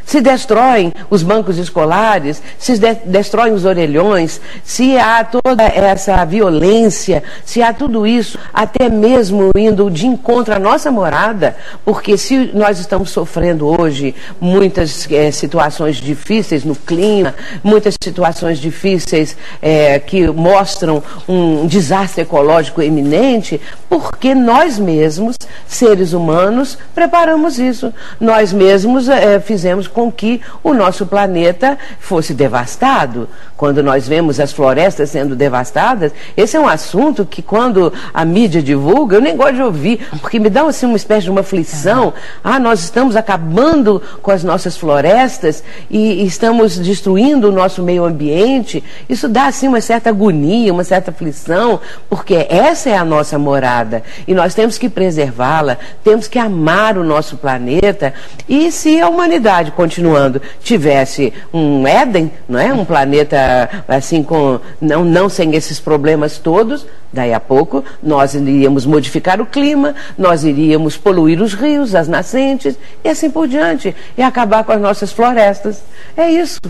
se 0.04 0.20
destroem 0.20 0.92
os 1.10 1.22
bancos 1.22 1.58
escolares, 1.58 2.42
se 2.58 2.78
de 2.78 2.94
destroem 3.06 3.52
os 3.52 3.64
orelhões, 3.64 4.40
se 4.64 4.96
há 4.98 5.24
toda 5.24 5.62
essa 5.64 6.24
violência, 6.24 7.22
se 7.44 7.62
há 7.62 7.72
tudo 7.72 8.06
isso, 8.06 8.38
até 8.52 8.88
mesmo 8.88 9.50
indo 9.56 9.90
de 9.90 10.06
encontro 10.06 10.54
à 10.54 10.58
nossa 10.58 10.90
morada, 10.90 11.56
porque 11.84 12.16
se 12.16 12.50
nós 12.54 12.78
estamos 12.78 13.10
sofrendo 13.10 13.66
hoje 13.66 14.14
muitas 14.40 15.10
é, 15.10 15.30
situações 15.30 15.96
difíceis 15.96 16.64
no 16.64 16.74
clima, 16.74 17.34
muitas 17.62 17.94
situações 18.02 18.58
difíceis 18.58 19.36
é, 19.60 19.98
que 19.98 20.26
mostram 20.28 21.02
um 21.28 21.66
desastre 21.66 22.22
ecológico 22.22 22.82
eminente, 22.82 23.60
porque 23.88 24.34
nós 24.34 24.78
mesmos, 24.78 25.36
seres 25.66 26.12
humanos, 26.12 26.78
preparamos 26.94 27.58
isso. 27.58 27.92
Nós 28.20 28.52
mesmos 28.52 29.08
é, 29.08 29.38
fizemos 29.40 29.86
com 29.92 30.10
que 30.10 30.40
o 30.62 30.74
nosso 30.74 31.06
planeta 31.06 31.78
fosse 32.00 32.34
devastado. 32.34 33.28
Quando 33.56 33.82
nós 33.82 34.08
vemos 34.08 34.40
as 34.40 34.52
florestas 34.52 35.10
sendo 35.10 35.36
devastadas, 35.36 36.12
esse 36.36 36.56
é 36.56 36.60
um 36.60 36.66
assunto 36.66 37.24
que 37.24 37.42
quando 37.42 37.92
a 38.12 38.24
mídia 38.24 38.62
divulga, 38.62 39.16
eu 39.16 39.20
nem 39.20 39.36
gosto 39.36 39.54
de 39.54 39.62
ouvir, 39.62 40.08
porque 40.20 40.38
me 40.38 40.50
dá 40.50 40.62
assim 40.62 40.86
uma 40.86 40.96
espécie 40.96 41.24
de 41.24 41.30
uma 41.30 41.40
aflição. 41.40 42.12
Ah, 42.42 42.58
nós 42.58 42.80
estamos 42.80 43.14
acabando 43.14 44.02
com 44.20 44.30
as 44.30 44.42
nossas 44.42 44.76
florestas 44.76 45.62
e, 45.88 46.22
e 46.22 46.26
estamos 46.26 46.78
destruindo 46.78 47.48
o 47.48 47.52
nosso 47.52 47.82
meio 47.82 48.04
ambiente. 48.04 48.82
Isso 49.08 49.28
dá 49.28 49.46
assim 49.46 49.68
uma 49.68 49.80
certa 49.80 50.10
agonia, 50.10 50.72
uma 50.72 50.84
certa 50.84 51.10
aflição, 51.10 51.78
porque 52.08 52.46
essa 52.48 52.90
é 52.90 52.96
a 52.96 53.04
nossa 53.04 53.38
morada 53.38 54.02
e 54.26 54.34
nós 54.34 54.54
temos 54.54 54.78
que 54.78 54.88
preservá-la, 54.88 55.78
temos 56.02 56.26
que 56.26 56.38
amar 56.38 56.96
o 56.96 57.04
nosso 57.04 57.36
planeta. 57.36 58.14
E 58.48 58.70
se 58.72 59.00
a 59.00 59.08
humanidade 59.08 59.72
continuando, 59.82 60.40
tivesse 60.62 61.32
um 61.52 61.84
Éden, 61.88 62.30
não 62.48 62.60
é? 62.60 62.72
um 62.72 62.84
planeta 62.84 63.68
assim 63.88 64.22
com 64.22 64.60
não, 64.80 65.04
não 65.04 65.28
sem 65.28 65.56
esses 65.56 65.80
problemas 65.80 66.38
todos, 66.38 66.86
daí 67.12 67.34
a 67.34 67.40
pouco 67.40 67.84
nós 68.00 68.32
iríamos 68.34 68.86
modificar 68.86 69.40
o 69.40 69.46
clima, 69.46 69.92
nós 70.16 70.44
iríamos 70.44 70.96
poluir 70.96 71.42
os 71.42 71.52
rios, 71.52 71.96
as 71.96 72.06
nascentes 72.06 72.78
e 73.02 73.08
assim 73.08 73.28
por 73.28 73.48
diante, 73.48 73.94
e 74.16 74.22
acabar 74.22 74.62
com 74.62 74.70
as 74.70 74.80
nossas 74.80 75.10
florestas. 75.10 75.82
É 76.16 76.30
isso. 76.30 76.60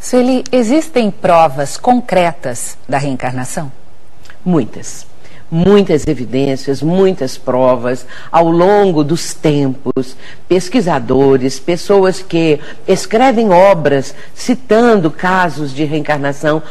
Sueli, 0.00 0.42
existem 0.50 1.08
provas 1.08 1.76
concretas 1.76 2.76
da 2.88 2.98
reencarnação? 2.98 3.70
Muitas 4.44 5.06
muitas 5.50 6.06
evidências, 6.06 6.82
muitas 6.82 7.38
provas 7.38 8.06
ao 8.30 8.50
longo 8.50 9.04
dos 9.04 9.32
tempos, 9.32 10.16
pesquisadores, 10.48 11.58
pessoas 11.58 12.20
que 12.20 12.58
escrevem 12.86 13.50
obras 13.50 14.14
citando 14.34 15.10
casos 15.10 15.72
de 15.72 15.84
reencarnação 15.84 16.62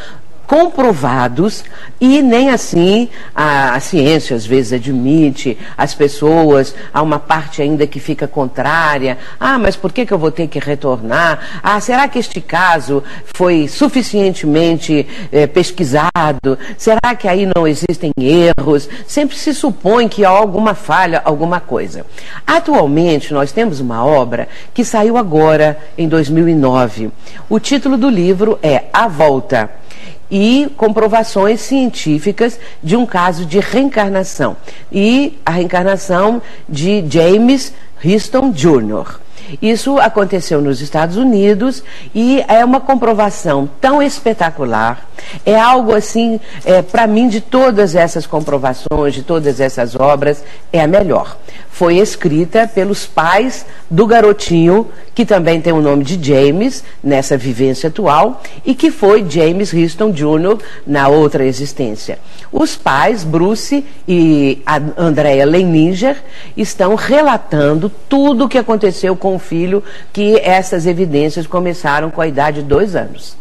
comprovados 0.48 1.64
e 2.00 2.22
nem 2.22 2.50
assim 2.50 3.10
a, 3.34 3.76
a, 3.76 3.80
ciência 3.80 4.36
às 4.36 4.46
vezes 4.46 4.74
admite, 4.74 5.58
as 5.78 5.94
pessoas, 5.94 6.76
há 6.94 7.02
uma 7.02 7.20
parte 7.20 7.62
ainda 7.62 7.88
que 7.88 8.00
fica 8.00 8.28
contrária. 8.28 9.18
Ah, 9.40 9.58
mas 9.58 9.76
por 9.76 9.92
que, 9.92 10.06
que 10.06 10.14
eu 10.14 10.18
vou 10.18 10.32
ter 10.32 10.48
que 10.48 10.60
retornar? 10.60 11.62
Ah, 11.64 11.80
será 11.80 12.08
que 12.08 12.20
este 12.20 12.42
caso 12.42 13.04
foi 13.34 13.68
suficientemente 13.68 15.08
eh, 15.32 15.48
pesquisado? 15.48 16.58
Será 16.78 17.16
que 17.18 17.28
aí 17.28 17.50
não 17.56 17.68
existem 17.68 18.12
erros? 18.18 18.90
Sempre 19.08 19.38
se 19.38 19.54
supõe 19.54 20.08
que 20.08 20.26
há 20.26 20.30
alguma 20.30 20.74
falha, 20.74 21.22
alguma 21.24 21.60
coisa. 21.60 22.06
Atualmente 22.46 23.34
nós 23.34 23.52
temos 23.52 23.80
uma 23.80 24.06
obra 24.06 24.48
que 24.74 24.84
saiu 24.84 25.18
agora, 25.18 25.78
em 25.98 26.08
2009. 26.08 27.12
O 27.50 27.60
título 27.60 27.98
do 27.98 28.10
livro 28.10 28.60
é 28.62 28.86
A 28.94 29.08
Volta 29.08 29.85
e 30.30 30.72
comprovações 30.76 31.62
científicas 31.62 32.60
de 32.82 32.96
um 32.96 33.06
caso 33.06 33.46
de 33.46 33.60
reencarnação. 33.60 34.58
E 34.92 35.40
a 35.46 35.52
reencarnação 35.52 36.42
de 36.68 37.04
James 37.10 37.74
Houston 38.04 38.52
Jr. 38.52 39.20
Isso 39.62 40.00
aconteceu 40.00 40.62
nos 40.62 40.82
Estados 40.82 41.18
Unidos 41.18 41.84
e 42.14 42.44
é 42.48 42.66
uma 42.66 42.80
comprovação 42.82 43.70
tão 43.80 44.02
espetacular. 44.02 45.08
É 45.46 45.60
algo 45.60 45.94
assim, 45.94 46.40
é, 46.64 46.82
para 46.82 47.06
mim, 47.06 47.28
de 47.28 47.42
todas 47.42 47.96
essas 47.96 48.26
comprovações, 48.26 49.14
de 49.14 49.22
todas 49.22 49.60
essas 49.60 49.96
obras, 49.96 50.44
é 50.74 50.82
a 50.82 50.88
melhor 50.88 51.38
foi 51.76 51.98
escrita 51.98 52.66
pelos 52.74 53.06
pais 53.06 53.66
do 53.92 54.08
garotinho, 54.08 54.88
que 55.14 55.26
também 55.26 55.60
tem 55.60 55.74
o 55.74 55.82
nome 55.82 56.06
de 56.06 56.18
James, 56.26 56.86
nessa 57.04 57.36
vivência 57.36 57.90
atual, 57.90 58.42
e 58.66 58.74
que 58.74 58.90
foi 58.90 59.26
James 59.30 59.74
Houston 59.74 60.12
Jr. 60.12 60.58
na 60.88 61.10
outra 61.10 61.44
existência. 61.44 62.18
Os 62.50 62.78
pais, 62.78 63.26
Bruce 63.26 63.84
e 64.08 64.64
Andrea 64.98 65.46
Leninger, 65.46 66.16
estão 66.56 66.96
relatando 66.96 67.92
tudo 68.08 68.46
o 68.46 68.50
que 68.50 68.58
aconteceu 68.58 69.14
com 69.14 69.36
o 69.36 69.40
filho, 69.40 69.84
que 70.14 70.40
essas 70.40 70.86
evidências 70.86 71.46
começaram 71.46 72.10
com 72.10 72.22
a 72.22 72.28
idade 72.28 72.62
de 72.62 72.70
dois 72.70 72.96
anos. 72.96 73.36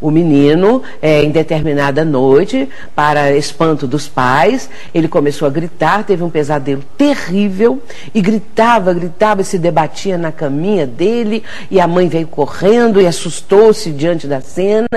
O 0.00 0.10
menino, 0.10 0.82
é, 1.02 1.22
em 1.22 1.30
determinada 1.30 2.04
noite, 2.04 2.68
para 2.94 3.36
espanto 3.36 3.86
dos 3.86 4.08
pais, 4.08 4.70
ele 4.94 5.08
começou 5.08 5.46
a 5.46 5.50
gritar, 5.50 6.04
teve 6.04 6.22
um 6.22 6.30
pesadelo 6.30 6.82
terrível 6.96 7.82
e 8.14 8.20
gritava, 8.20 8.94
gritava 8.94 9.42
e 9.42 9.44
se 9.44 9.58
debatia 9.58 10.16
na 10.16 10.32
caminha 10.32 10.86
dele. 10.86 11.42
E 11.70 11.80
a 11.80 11.86
mãe 11.86 12.08
veio 12.08 12.26
correndo 12.26 13.00
e 13.00 13.06
assustou-se 13.06 13.90
diante 13.90 14.26
da 14.26 14.40
cena. 14.40 14.88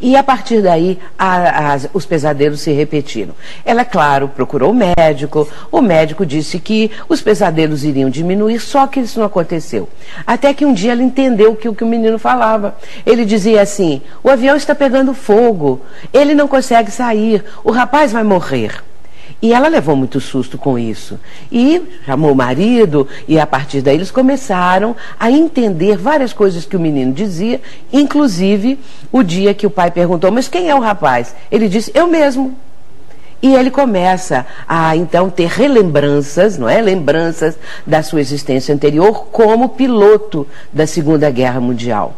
E 0.00 0.16
a 0.16 0.22
partir 0.22 0.62
daí, 0.62 0.98
a, 1.18 1.74
a, 1.74 1.78
os 1.92 2.04
pesadelos 2.04 2.60
se 2.60 2.72
repetiram. 2.72 3.34
Ela, 3.64 3.84
claro, 3.84 4.28
procurou 4.28 4.70
o 4.70 4.74
médico. 4.74 5.48
O 5.70 5.80
médico 5.80 6.26
disse 6.26 6.58
que 6.58 6.90
os 7.08 7.20
pesadelos 7.20 7.84
iriam 7.84 8.10
diminuir, 8.10 8.58
só 8.58 8.86
que 8.86 9.00
isso 9.00 9.18
não 9.18 9.26
aconteceu. 9.26 9.88
Até 10.26 10.52
que 10.52 10.64
um 10.64 10.72
dia 10.72 10.92
ela 10.92 11.02
entendeu 11.02 11.54
que, 11.54 11.68
o 11.68 11.74
que 11.74 11.84
o 11.84 11.86
menino 11.86 12.18
falava. 12.18 12.76
Ele 13.06 13.24
dizia 13.24 13.62
assim: 13.62 14.02
o 14.24 14.30
avião 14.30 14.56
está 14.56 14.74
pegando 14.74 15.12
fogo, 15.12 15.82
ele 16.10 16.34
não 16.34 16.48
consegue 16.48 16.90
sair, 16.90 17.44
o 17.62 17.70
rapaz 17.70 18.10
vai 18.10 18.24
morrer. 18.24 18.82
E 19.42 19.52
ela 19.52 19.68
levou 19.68 19.94
muito 19.94 20.18
susto 20.20 20.56
com 20.56 20.78
isso. 20.78 21.20
E 21.52 21.82
chamou 22.06 22.32
o 22.32 22.34
marido, 22.34 23.06
e 23.28 23.38
a 23.38 23.46
partir 23.46 23.82
daí 23.82 23.96
eles 23.96 24.10
começaram 24.10 24.96
a 25.20 25.30
entender 25.30 25.98
várias 25.98 26.32
coisas 26.32 26.64
que 26.64 26.74
o 26.74 26.80
menino 26.80 27.12
dizia, 27.12 27.60
inclusive 27.92 28.78
o 29.12 29.22
dia 29.22 29.52
que 29.52 29.66
o 29.66 29.70
pai 29.70 29.90
perguntou: 29.90 30.32
Mas 30.32 30.48
quem 30.48 30.70
é 30.70 30.74
o 30.74 30.80
rapaz? 30.80 31.36
Ele 31.52 31.68
disse: 31.68 31.92
Eu 31.94 32.06
mesmo. 32.06 32.56
E 33.44 33.54
ele 33.54 33.70
começa 33.70 34.46
a 34.66 34.96
então 34.96 35.28
ter 35.28 35.48
relembranças, 35.48 36.56
não 36.56 36.66
é? 36.66 36.80
Lembranças 36.80 37.58
da 37.86 38.02
sua 38.02 38.22
existência 38.22 38.74
anterior 38.74 39.26
como 39.26 39.68
piloto 39.68 40.46
da 40.72 40.86
Segunda 40.86 41.30
Guerra 41.30 41.60
Mundial. 41.60 42.14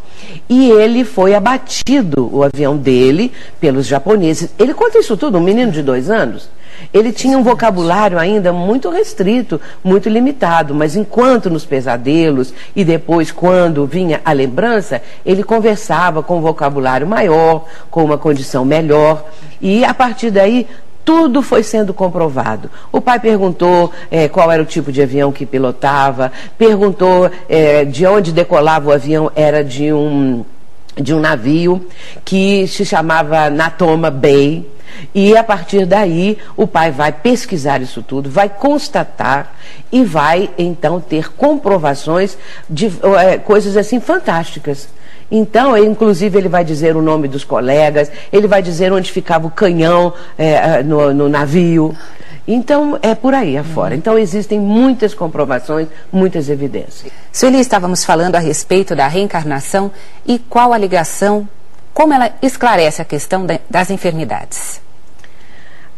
E 0.48 0.70
ele 0.70 1.02
foi 1.02 1.34
abatido, 1.34 2.30
o 2.32 2.44
avião 2.44 2.76
dele, 2.76 3.32
pelos 3.58 3.88
japoneses. 3.88 4.50
Ele 4.56 4.72
conta 4.72 5.00
isso 5.00 5.16
tudo, 5.16 5.38
um 5.38 5.42
menino 5.42 5.72
de 5.72 5.82
dois 5.82 6.08
anos. 6.10 6.48
Ele 6.94 7.10
tinha 7.10 7.36
um 7.36 7.42
vocabulário 7.42 8.20
ainda 8.20 8.52
muito 8.52 8.88
restrito, 8.88 9.60
muito 9.82 10.08
limitado, 10.08 10.76
mas 10.76 10.94
enquanto 10.94 11.50
nos 11.50 11.64
pesadelos 11.64 12.54
e 12.76 12.84
depois 12.84 13.32
quando 13.32 13.84
vinha 13.84 14.20
a 14.24 14.32
lembrança, 14.32 15.02
ele 15.24 15.42
conversava 15.42 16.22
com 16.22 16.38
um 16.38 16.42
vocabulário 16.42 17.06
maior, 17.06 17.64
com 17.90 18.04
uma 18.04 18.16
condição 18.16 18.64
melhor, 18.64 19.24
e 19.60 19.84
a 19.84 19.94
partir 19.94 20.30
daí 20.30 20.66
tudo 21.06 21.40
foi 21.40 21.62
sendo 21.62 21.94
comprovado. 21.94 22.68
O 22.90 23.00
pai 23.00 23.20
perguntou 23.20 23.92
é, 24.10 24.28
qual 24.28 24.50
era 24.50 24.60
o 24.60 24.66
tipo 24.66 24.90
de 24.90 25.00
avião 25.00 25.30
que 25.30 25.46
pilotava, 25.46 26.32
perguntou 26.58 27.30
é, 27.48 27.84
de 27.84 28.04
onde 28.04 28.32
decolava 28.32 28.88
o 28.88 28.92
avião, 28.92 29.30
era 29.36 29.62
de 29.62 29.92
um, 29.92 30.44
de 30.96 31.14
um 31.14 31.20
navio 31.20 31.86
que 32.24 32.66
se 32.66 32.84
chamava 32.84 33.48
Natoma 33.48 34.10
Bay. 34.10 34.68
E 35.14 35.36
a 35.36 35.44
partir 35.44 35.86
daí, 35.86 36.38
o 36.56 36.66
pai 36.66 36.90
vai 36.90 37.12
pesquisar 37.12 37.80
isso 37.80 38.02
tudo, 38.02 38.28
vai 38.28 38.48
constatar 38.48 39.54
e 39.92 40.02
vai 40.02 40.50
então 40.58 41.00
ter 41.00 41.32
comprovações 41.34 42.36
de 42.68 42.90
é, 43.20 43.38
coisas 43.38 43.76
assim 43.76 44.00
fantásticas. 44.00 44.88
Então, 45.30 45.76
ele, 45.76 45.86
inclusive, 45.86 46.38
ele 46.38 46.48
vai 46.48 46.64
dizer 46.64 46.96
o 46.96 47.02
nome 47.02 47.26
dos 47.26 47.44
colegas, 47.44 48.10
ele 48.32 48.46
vai 48.46 48.62
dizer 48.62 48.92
onde 48.92 49.10
ficava 49.10 49.46
o 49.46 49.50
canhão 49.50 50.12
é, 50.38 50.82
no, 50.82 51.12
no 51.12 51.28
navio. 51.28 51.96
Então, 52.46 52.96
é 53.02 53.14
por 53.14 53.34
aí 53.34 53.58
afora. 53.58 53.92
Uhum. 53.92 53.98
Então, 53.98 54.18
existem 54.18 54.60
muitas 54.60 55.14
comprovações, 55.14 55.88
muitas 56.12 56.48
evidências. 56.48 57.12
Sueli, 57.32 57.58
estávamos 57.58 58.04
falando 58.04 58.36
a 58.36 58.38
respeito 58.38 58.94
da 58.94 59.08
reencarnação 59.08 59.90
e 60.24 60.38
qual 60.38 60.72
a 60.72 60.78
ligação, 60.78 61.48
como 61.92 62.12
ela 62.12 62.30
esclarece 62.40 63.02
a 63.02 63.04
questão 63.04 63.44
das 63.68 63.90
enfermidades. 63.90 64.80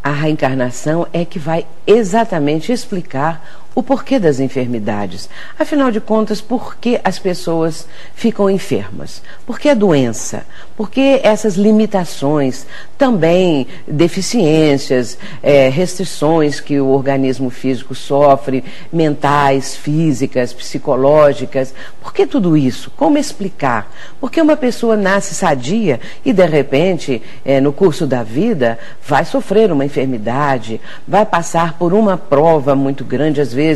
A 0.01 0.11
reencarnação 0.11 1.05
é 1.13 1.23
que 1.23 1.37
vai 1.37 1.67
exatamente 1.85 2.71
explicar 2.71 3.45
o 3.79 3.83
porquê 3.83 4.19
das 4.19 4.39
enfermidades. 4.39 5.29
Afinal 5.57 5.89
de 5.89 6.01
contas, 6.01 6.41
por 6.41 6.75
que 6.75 6.99
as 7.03 7.17
pessoas 7.17 7.87
ficam 8.13 8.49
enfermas? 8.49 9.21
Por 9.45 9.57
que 9.57 9.69
a 9.69 9.73
doença? 9.73 10.45
Por 10.75 10.91
que 10.91 11.19
essas 11.23 11.55
limitações, 11.55 12.65
também 12.97 13.67
deficiências, 13.87 15.17
é, 15.41 15.69
restrições 15.69 16.59
que 16.59 16.79
o 16.79 16.87
organismo 16.89 17.49
físico 17.49 17.95
sofre, 17.95 18.63
mentais, 18.91 19.75
físicas, 19.75 20.51
psicológicas? 20.51 21.73
Por 22.01 22.13
que 22.13 22.27
tudo 22.27 22.57
isso? 22.57 22.91
Como 22.97 23.17
explicar? 23.17 23.89
Por 24.19 24.29
que 24.29 24.41
uma 24.41 24.57
pessoa 24.57 24.97
nasce 24.97 25.33
sadia 25.33 26.01
e, 26.25 26.33
de 26.33 26.45
repente, 26.45 27.21
é, 27.45 27.61
no 27.61 27.71
curso 27.71 28.05
da 28.05 28.23
vida, 28.23 28.77
vai 29.05 29.23
sofrer 29.23 29.71
uma 29.71 29.85
enfermidade, 29.85 30.81
vai 31.07 31.25
passar 31.25 31.77
por 31.77 31.93
uma 31.93 32.17
prova 32.17 32.75
muito 32.75 33.05
grande, 33.05 33.39
às 33.39 33.53
vezes 33.53 33.68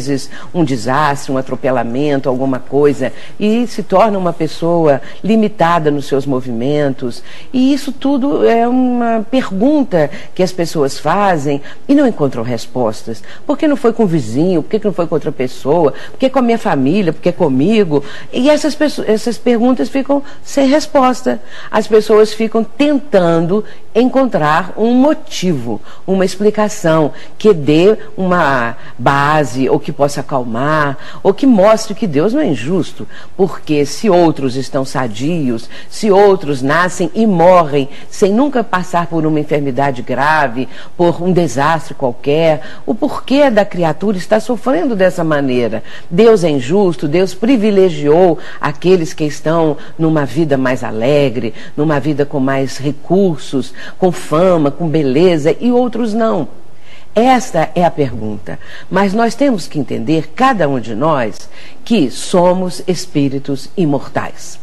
um 0.53 0.63
desastre, 0.63 1.31
um 1.31 1.37
atropelamento, 1.37 2.29
alguma 2.29 2.59
coisa, 2.59 3.11
e 3.39 3.65
se 3.67 3.83
torna 3.83 4.17
uma 4.17 4.33
pessoa 4.33 5.01
limitada 5.23 5.91
nos 5.91 6.05
seus 6.05 6.25
movimentos. 6.25 7.23
E 7.51 7.73
isso 7.73 7.91
tudo 7.91 8.47
é 8.47 8.67
uma 8.67 9.25
pergunta 9.29 10.09
que 10.33 10.43
as 10.43 10.51
pessoas 10.51 10.97
fazem 10.99 11.61
e 11.87 11.95
não 11.95 12.07
encontram 12.07 12.43
respostas. 12.43 13.23
Por 13.45 13.57
que 13.57 13.67
não 13.67 13.75
foi 13.75 13.93
com 13.93 14.03
o 14.03 14.07
vizinho? 14.07 14.63
Por 14.63 14.69
que 14.69 14.85
não 14.85 14.93
foi 14.93 15.07
com 15.07 15.15
outra 15.15 15.31
pessoa? 15.31 15.93
Por 16.11 16.17
que 16.19 16.29
com 16.29 16.39
a 16.39 16.41
minha 16.41 16.57
família? 16.57 17.13
Por 17.13 17.21
que 17.21 17.31
comigo? 17.31 18.03
E 18.31 18.49
essas, 18.49 18.77
essas 19.07 19.37
perguntas 19.37 19.89
ficam 19.89 20.23
sem 20.43 20.67
resposta. 20.67 21.41
As 21.71 21.87
pessoas 21.87 22.33
ficam 22.33 22.63
tentando 22.63 23.63
encontrar 23.95 24.73
um 24.77 24.93
motivo, 24.93 25.81
uma 26.05 26.25
explicação 26.25 27.11
que 27.37 27.53
dê 27.53 27.97
uma 28.17 28.75
base 28.97 29.69
ou 29.69 29.79
que 29.79 29.91
possa 29.91 30.21
acalmar 30.21 30.97
ou 31.21 31.33
que 31.33 31.45
mostre 31.45 31.93
que 31.93 32.07
Deus 32.07 32.33
não 32.33 32.41
é 32.41 32.47
injusto, 32.47 33.07
porque 33.37 33.85
se 33.85 34.09
outros 34.09 34.55
estão 34.55 34.83
sadios, 34.83 35.69
se 35.89 36.09
outros 36.11 36.61
nascem 36.61 37.11
e 37.13 37.25
morrem 37.25 37.89
sem 38.09 38.31
nunca 38.31 38.63
passar 38.63 39.07
por 39.07 39.25
uma 39.25 39.39
enfermidade 39.39 40.01
grave, 40.01 40.67
por 40.97 41.21
um 41.21 41.31
desastre 41.31 41.93
qualquer, 41.93 42.61
o 42.85 42.95
porquê 42.95 43.49
da 43.49 43.65
criatura 43.65 44.17
está 44.17 44.39
sofrendo 44.39 44.95
dessa 44.95 45.23
maneira? 45.23 45.83
Deus 46.09 46.43
é 46.43 46.49
injusto, 46.49 47.07
Deus 47.07 47.33
privilegiou 47.33 48.37
aqueles 48.59 49.13
que 49.13 49.23
estão 49.23 49.77
numa 49.97 50.25
vida 50.25 50.57
mais 50.57 50.83
alegre, 50.83 51.53
numa 51.75 51.99
vida 51.99 52.25
com 52.25 52.39
mais 52.39 52.77
recursos, 52.77 53.73
com 53.97 54.11
fama, 54.11 54.71
com 54.71 54.87
beleza 54.87 55.55
e 55.59 55.71
outros 55.71 56.13
não. 56.13 56.47
Esta 57.15 57.69
é 57.75 57.85
a 57.85 57.91
pergunta. 57.91 58.59
Mas 58.89 59.13
nós 59.13 59.35
temos 59.35 59.67
que 59.67 59.79
entender, 59.79 60.31
cada 60.35 60.67
um 60.67 60.79
de 60.79 60.95
nós, 60.95 61.49
que 61.85 62.09
somos 62.09 62.81
espíritos 62.87 63.69
imortais. 63.77 64.59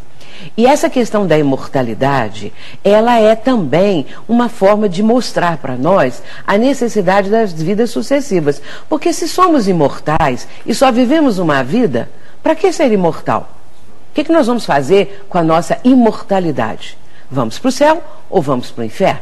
E 0.57 0.67
essa 0.67 0.89
questão 0.89 1.27
da 1.27 1.39
imortalidade, 1.39 2.53
ela 2.83 3.19
é 3.21 3.35
também 3.35 4.07
uma 4.29 4.49
forma 4.49 4.89
de 4.89 5.03
mostrar 5.03 5.59
para 5.59 5.77
nós 5.77 6.23
a 6.47 6.57
necessidade 6.57 7.31
das 7.31 7.53
vidas 7.53 7.91
sucessivas. 7.91 8.61
Porque 8.89 9.13
se 9.13 9.29
somos 9.29 9.69
imortais 9.69 10.49
e 10.65 10.75
só 10.75 10.91
vivemos 10.91 11.39
uma 11.39 11.63
vida, 11.63 12.11
para 12.43 12.55
que 12.55 12.73
ser 12.73 12.91
imortal? 12.91 13.51
O 14.11 14.15
que, 14.15 14.25
que 14.25 14.33
nós 14.33 14.47
vamos 14.47 14.65
fazer 14.65 15.25
com 15.29 15.39
a 15.39 15.43
nossa 15.45 15.79
imortalidade? 15.85 16.99
Vamos 17.31 17.59
para 17.59 17.69
o 17.69 17.73
céu 17.73 18.03
ou 18.29 18.43
vamos 18.43 18.71
para 18.71 18.83
o 18.83 18.85
inferno? 18.85 19.21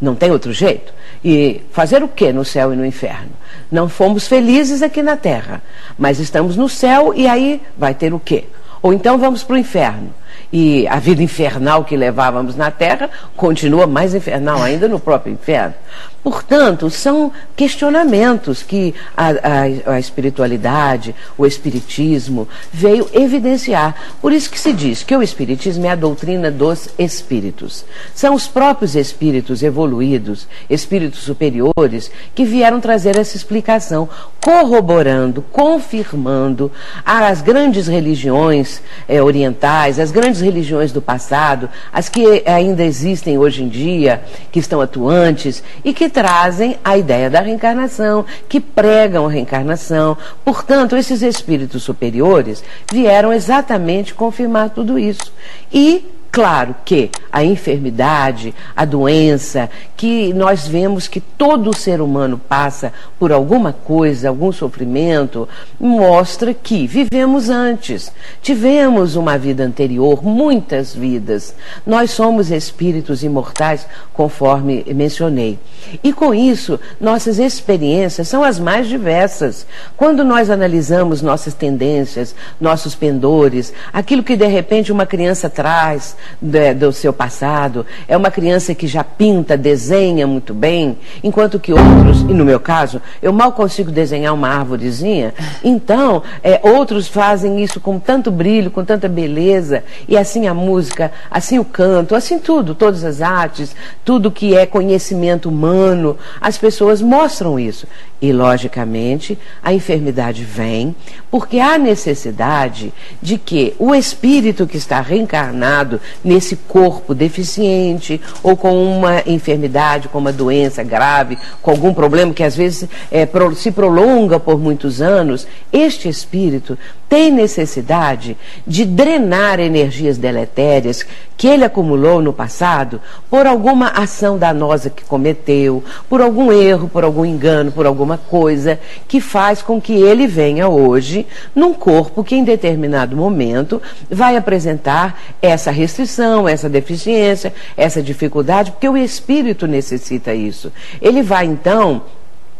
Não 0.00 0.14
tem 0.14 0.30
outro 0.30 0.52
jeito. 0.52 0.92
E 1.24 1.62
fazer 1.72 2.02
o 2.02 2.08
que 2.08 2.32
no 2.32 2.44
céu 2.44 2.72
e 2.72 2.76
no 2.76 2.84
inferno? 2.84 3.30
Não 3.70 3.88
fomos 3.88 4.26
felizes 4.26 4.82
aqui 4.82 5.02
na 5.02 5.16
terra, 5.16 5.62
mas 5.98 6.20
estamos 6.20 6.56
no 6.56 6.68
céu 6.68 7.12
e 7.14 7.26
aí 7.26 7.60
vai 7.76 7.94
ter 7.94 8.14
o 8.14 8.20
quê? 8.20 8.44
Ou 8.80 8.92
então 8.92 9.18
vamos 9.18 9.42
para 9.42 9.54
o 9.54 9.58
inferno. 9.58 10.14
E 10.52 10.86
a 10.88 10.98
vida 10.98 11.22
infernal 11.22 11.84
que 11.84 11.96
levávamos 11.96 12.56
na 12.56 12.70
terra 12.70 13.10
continua 13.36 13.86
mais 13.86 14.14
infernal 14.14 14.62
ainda 14.62 14.88
no 14.88 14.98
próprio 14.98 15.32
inferno. 15.32 15.74
Portanto, 16.22 16.90
são 16.90 17.32
questionamentos 17.56 18.62
que 18.62 18.94
a, 19.16 19.28
a, 19.28 19.92
a, 19.94 20.00
espiritualidade, 20.00 21.14
o 21.38 21.46
espiritismo 21.46 22.48
veio 22.72 23.08
evidenciar. 23.14 23.94
Por 24.20 24.32
isso 24.32 24.50
que 24.50 24.58
se 24.58 24.72
diz 24.72 25.02
que 25.02 25.16
o 25.16 25.22
espiritismo 25.22 25.86
é 25.86 25.90
a 25.90 25.94
doutrina 25.94 26.50
dos 26.50 26.88
espíritos. 26.98 27.84
São 28.14 28.34
os 28.34 28.48
próprios 28.48 28.96
espíritos 28.96 29.62
evoluídos, 29.62 30.48
espíritos 30.68 31.20
superiores, 31.20 32.10
que 32.34 32.44
vieram 32.44 32.80
trazer 32.80 33.16
essa 33.16 33.36
explicação, 33.36 34.08
corroborando, 34.40 35.40
confirmando 35.52 36.70
as 37.06 37.40
grandes 37.40 37.86
religiões 37.86 38.82
é, 39.08 39.22
orientais, 39.22 39.98
as 39.98 40.10
grandes 40.10 40.37
religiões 40.40 40.92
do 40.92 41.00
passado, 41.00 41.68
as 41.92 42.08
que 42.08 42.42
ainda 42.46 42.84
existem 42.84 43.38
hoje 43.38 43.62
em 43.62 43.68
dia, 43.68 44.22
que 44.50 44.58
estão 44.58 44.80
atuantes 44.80 45.62
e 45.84 45.92
que 45.92 46.08
trazem 46.08 46.78
a 46.84 46.96
ideia 46.96 47.30
da 47.30 47.40
reencarnação, 47.40 48.24
que 48.48 48.60
pregam 48.60 49.26
a 49.26 49.30
reencarnação. 49.30 50.16
Portanto, 50.44 50.96
esses 50.96 51.22
espíritos 51.22 51.82
superiores 51.82 52.62
vieram 52.90 53.32
exatamente 53.32 54.14
confirmar 54.14 54.70
tudo 54.70 54.98
isso. 54.98 55.32
E 55.72 56.04
Claro 56.30 56.74
que 56.84 57.10
a 57.32 57.42
enfermidade, 57.42 58.54
a 58.76 58.84
doença, 58.84 59.70
que 59.98 60.32
nós 60.32 60.68
vemos 60.68 61.08
que 61.08 61.20
todo 61.20 61.76
ser 61.76 62.00
humano 62.00 62.40
passa 62.48 62.92
por 63.18 63.32
alguma 63.32 63.72
coisa, 63.72 64.28
algum 64.28 64.52
sofrimento, 64.52 65.48
mostra 65.78 66.54
que 66.54 66.86
vivemos 66.86 67.50
antes, 67.50 68.12
tivemos 68.40 69.16
uma 69.16 69.36
vida 69.36 69.64
anterior, 69.64 70.22
muitas 70.24 70.94
vidas. 70.94 71.52
Nós 71.84 72.12
somos 72.12 72.52
espíritos 72.52 73.24
imortais, 73.24 73.88
conforme 74.14 74.86
mencionei. 74.94 75.58
E 76.02 76.12
com 76.12 76.32
isso, 76.32 76.78
nossas 77.00 77.40
experiências 77.40 78.28
são 78.28 78.44
as 78.44 78.60
mais 78.60 78.86
diversas. 78.86 79.66
Quando 79.96 80.22
nós 80.22 80.48
analisamos 80.48 81.22
nossas 81.22 81.54
tendências, 81.54 82.36
nossos 82.60 82.94
pendores, 82.94 83.72
aquilo 83.92 84.22
que 84.22 84.36
de 84.36 84.46
repente 84.46 84.92
uma 84.92 85.06
criança 85.06 85.50
traz, 85.50 86.16
de, 86.40 86.72
do 86.72 86.92
seu 86.92 87.12
passado, 87.12 87.84
é 88.06 88.16
uma 88.16 88.30
criança 88.30 88.76
que 88.76 88.86
já 88.86 89.02
pinta, 89.02 89.56
desenha 89.56 89.87
muito 90.26 90.54
bem, 90.54 90.96
enquanto 91.22 91.58
que 91.58 91.72
outros, 91.72 92.20
e 92.22 92.32
no 92.32 92.44
meu 92.44 92.60
caso, 92.60 93.00
eu 93.22 93.32
mal 93.32 93.52
consigo 93.52 93.90
desenhar 93.90 94.34
uma 94.34 94.48
árvorezinha, 94.48 95.34
então 95.62 96.22
é, 96.42 96.60
outros 96.62 97.08
fazem 97.08 97.62
isso 97.62 97.80
com 97.80 97.98
tanto 97.98 98.30
brilho, 98.30 98.70
com 98.70 98.84
tanta 98.84 99.08
beleza, 99.08 99.84
e 100.08 100.16
assim 100.16 100.46
a 100.46 100.54
música, 100.54 101.12
assim 101.30 101.58
o 101.58 101.64
canto, 101.64 102.14
assim 102.14 102.38
tudo, 102.38 102.74
todas 102.74 103.04
as 103.04 103.22
artes, 103.22 103.74
tudo 104.04 104.30
que 104.30 104.56
é 104.56 104.66
conhecimento 104.66 105.48
humano, 105.48 106.16
as 106.40 106.58
pessoas 106.58 107.00
mostram 107.00 107.58
isso. 107.58 107.86
E, 108.20 108.32
logicamente, 108.32 109.38
a 109.62 109.72
enfermidade 109.72 110.42
vem 110.42 110.94
porque 111.30 111.60
há 111.60 111.78
necessidade 111.78 112.92
de 113.22 113.38
que 113.38 113.74
o 113.78 113.94
espírito 113.94 114.66
que 114.66 114.76
está 114.76 115.00
reencarnado 115.00 116.00
nesse 116.24 116.56
corpo 116.56 117.14
deficiente 117.14 118.20
ou 118.42 118.56
com 118.56 118.82
uma 118.82 119.22
enfermidade, 119.24 119.77
com 120.08 120.18
uma 120.18 120.32
doença 120.32 120.82
grave, 120.82 121.38
com 121.62 121.70
algum 121.70 121.94
problema 121.94 122.34
que 122.34 122.42
às 122.42 122.56
vezes 122.56 122.88
é, 123.10 123.26
se 123.54 123.70
prolonga 123.70 124.40
por 124.40 124.58
muitos 124.58 125.00
anos, 125.00 125.46
este 125.72 126.08
espírito 126.08 126.76
tem 127.08 127.30
necessidade 127.30 128.36
de 128.66 128.84
drenar 128.84 129.58
energias 129.58 130.18
deletérias 130.18 131.06
que 131.36 131.46
ele 131.46 131.64
acumulou 131.64 132.20
no 132.20 132.32
passado 132.32 133.00
por 133.30 133.46
alguma 133.46 133.88
ação 133.88 134.36
danosa 134.36 134.90
que 134.90 135.04
cometeu, 135.04 135.82
por 136.08 136.20
algum 136.20 136.52
erro, 136.52 136.88
por 136.88 137.04
algum 137.04 137.24
engano, 137.24 137.70
por 137.70 137.86
alguma 137.86 138.18
coisa 138.18 138.78
que 139.06 139.20
faz 139.20 139.62
com 139.62 139.80
que 139.80 139.94
ele 139.94 140.26
venha 140.26 140.68
hoje 140.68 141.26
num 141.54 141.72
corpo 141.72 142.24
que 142.24 142.34
em 142.34 142.44
determinado 142.44 143.16
momento 143.16 143.80
vai 144.10 144.36
apresentar 144.36 145.18
essa 145.40 145.70
restrição, 145.70 146.48
essa 146.48 146.68
deficiência, 146.68 147.54
essa 147.76 148.02
dificuldade, 148.02 148.72
porque 148.72 148.88
o 148.88 148.96
espírito 148.96 149.66
necessita 149.66 150.34
isso. 150.34 150.72
Ele 151.00 151.22
vai 151.22 151.46
então 151.46 152.02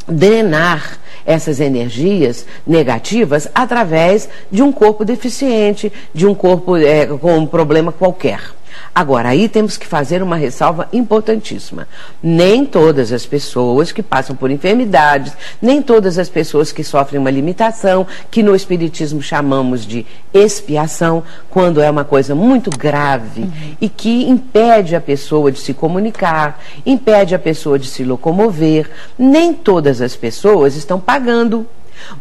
drenar 0.09 0.99
essas 1.27 1.61
energias 1.61 2.47
negativas 2.67 3.49
através 3.55 4.29
de 4.51 4.63
um 4.63 4.73
corpo 4.73 5.05
deficiente, 5.05 5.93
de 6.15 6.27
um 6.27 6.35
corpo 6.35 6.77
é, 6.77 7.07
com 7.07 7.37
um 7.37 7.47
problema 7.47 7.93
qualquer. 7.93 8.58
Agora, 8.99 9.29
aí 9.29 9.49
temos 9.49 9.77
que 9.77 9.87
fazer 9.87 10.25
uma 10.25 10.35
ressalva 10.35 10.89
importantíssima. 10.93 11.87
Nem 12.21 12.67
todas 12.67 13.13
as 13.13 13.25
pessoas 13.25 13.93
que 13.93 14.03
passam 14.03 14.35
por 14.35 14.51
enfermidades, 14.51 15.35
nem 15.63 15.81
todas 15.81 16.19
as 16.19 16.29
pessoas 16.29 16.73
que 16.73 16.83
sofrem 16.83 17.21
uma 17.21 17.31
limitação, 17.31 18.05
que 18.29 18.43
no 18.43 18.57
Espiritismo 18.57 19.23
chamamos 19.23 19.87
de 19.87 20.05
expiação, 20.35 21.23
quando 21.49 21.81
é 21.81 21.89
uma 21.89 22.03
coisa 22.03 22.35
muito 22.35 22.77
grave 22.77 23.43
uhum. 23.43 23.77
e 23.81 23.89
que 23.89 24.29
impede 24.29 24.97
a 24.97 25.01
pessoa 25.01 25.53
de 25.53 25.61
se 25.61 25.73
comunicar, 25.73 26.61
impede 26.85 27.37
a 27.37 27.39
pessoa 27.39 27.79
de 27.79 27.87
se 27.87 28.03
locomover, 28.03 28.91
nem 29.17 29.55
todas 29.55 30.03
as 30.03 30.17
pessoas 30.17 30.75
estão 30.75 30.99
pagando 30.99 31.65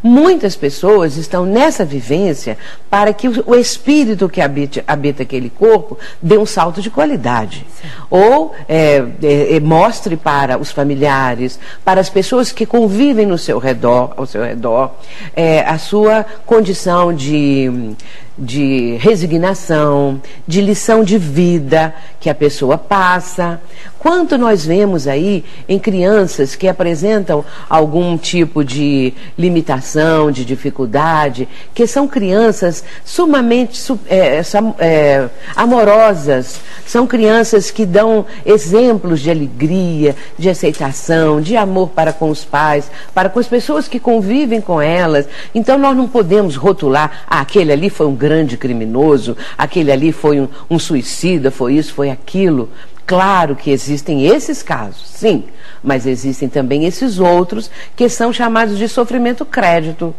Muitas 0.02 0.56
pessoas 0.56 1.18
estão 1.18 1.46
nessa 1.46 1.84
vivência 1.84 2.58
para 2.90 3.13
que 3.13 3.28
o 3.28 3.56
espírito 3.56 4.30
que 4.30 4.42
habita, 4.42 4.84
habita 4.88 5.24
aquele 5.24 5.50
corpo 5.50 5.98
dê 6.22 6.38
um 6.38 6.46
salto 6.46 6.82
de 6.82 6.90
qualidade. 6.90 7.66
Sim. 7.82 7.88
Ou 8.10 8.54
é, 8.68 9.04
é, 9.22 9.56
é, 9.56 9.60
mostre 9.60 10.16
para 10.16 10.58
os 10.58 10.72
familiares, 10.72 11.60
para 11.84 12.02
as 12.02 12.10
pessoas 12.10 12.52
que 12.52 12.66
convivem 12.66 13.26
no 13.26 13.38
seu 13.38 13.60
redor, 13.60 14.13
ao 14.18 14.26
seu 14.26 14.44
redor, 14.44 14.92
é, 15.36 15.62
a 15.62 15.78
sua 15.78 16.26
condição 16.46 17.13
de 17.13 17.96
de 18.38 18.97
resignação, 18.97 20.21
de 20.47 20.62
lição 20.62 21.04
de 21.04 21.17
vida 21.17 21.93
que 22.19 22.30
a 22.30 22.36
pessoa 22.36 22.78
passa. 22.78 23.60
Quanto 23.97 24.38
nós 24.38 24.63
vemos 24.63 25.08
aí 25.08 25.43
em 25.67 25.80
crianças 25.80 26.56
que 26.56 26.67
apresentam 26.67 27.43
algum 27.67 28.15
tipo 28.17 28.63
de 28.63 29.13
limitação, 29.38 30.32
de 30.32 30.45
dificuldade, 30.45 31.47
que 31.73 31.88
são 31.88 32.08
crianças 32.08 32.84
sumamente 33.04 33.82
é, 34.08 34.41
é, 34.80 35.30
amorosas, 35.56 36.62
são 36.86 37.08
crianças 37.08 37.71
que 37.71 37.86
dão 37.86 38.26
exemplos 38.45 39.19
de 39.19 39.32
alegria, 39.32 40.15
de 40.38 40.50
aceitação, 40.50 41.41
de 41.41 41.58
amor 41.58 41.89
para 41.89 42.13
com 42.13 42.30
os 42.30 42.45
pais, 42.45 42.89
para 43.13 43.30
com 43.30 43.39
as 43.39 43.47
pessoas 43.47 43.88
que 43.88 44.00
convivem 44.00 44.62
com 44.62 44.80
elas. 44.80 45.28
Então 45.56 45.78
nós 45.78 45.97
não 45.97 46.08
podemos 46.08 46.56
rotular, 46.56 47.23
ah, 47.28 47.41
aquele 47.41 47.71
ali 47.71 47.89
foi 47.89 48.06
um 48.06 48.15
grande 48.15 48.27
criminoso, 48.58 49.38
aquele 49.58 49.92
ali 49.92 50.12
foi 50.12 50.42
um, 50.42 50.48
um 50.70 50.80
suicida, 50.80 51.52
foi 51.52 51.76
isso, 51.76 51.94
foi 51.94 52.10
aquilo. 52.10 52.70
Claro 53.06 53.56
que 53.56 53.72
existem 53.72 54.26
esses 54.26 54.62
casos, 54.62 55.08
sim, 55.08 55.46
mas 55.82 56.06
existem 56.06 56.50
também 56.50 56.86
esses 56.86 57.20
outros 57.20 57.72
que 57.96 58.10
são 58.10 58.34
chamados 58.34 58.78
de 58.78 58.88
sofrimento 58.90 59.46
crédito. 59.46 60.13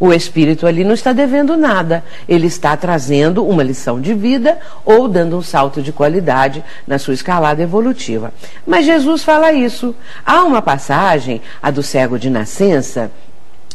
O 0.00 0.12
espírito 0.12 0.66
ali 0.66 0.82
não 0.82 0.94
está 0.94 1.12
devendo 1.12 1.56
nada, 1.56 2.02
ele 2.28 2.48
está 2.48 2.76
trazendo 2.76 3.46
uma 3.46 3.62
lição 3.62 4.00
de 4.00 4.12
vida 4.12 4.58
ou 4.84 5.06
dando 5.06 5.38
um 5.38 5.42
salto 5.42 5.80
de 5.80 5.92
qualidade 5.92 6.64
na 6.86 6.98
sua 6.98 7.14
escalada 7.14 7.62
evolutiva. 7.62 8.32
Mas 8.66 8.84
Jesus 8.84 9.22
fala 9.22 9.52
isso. 9.52 9.94
Há 10.26 10.42
uma 10.42 10.60
passagem, 10.60 11.40
a 11.62 11.70
do 11.70 11.82
cego 11.82 12.18
de 12.18 12.28
nascença, 12.28 13.12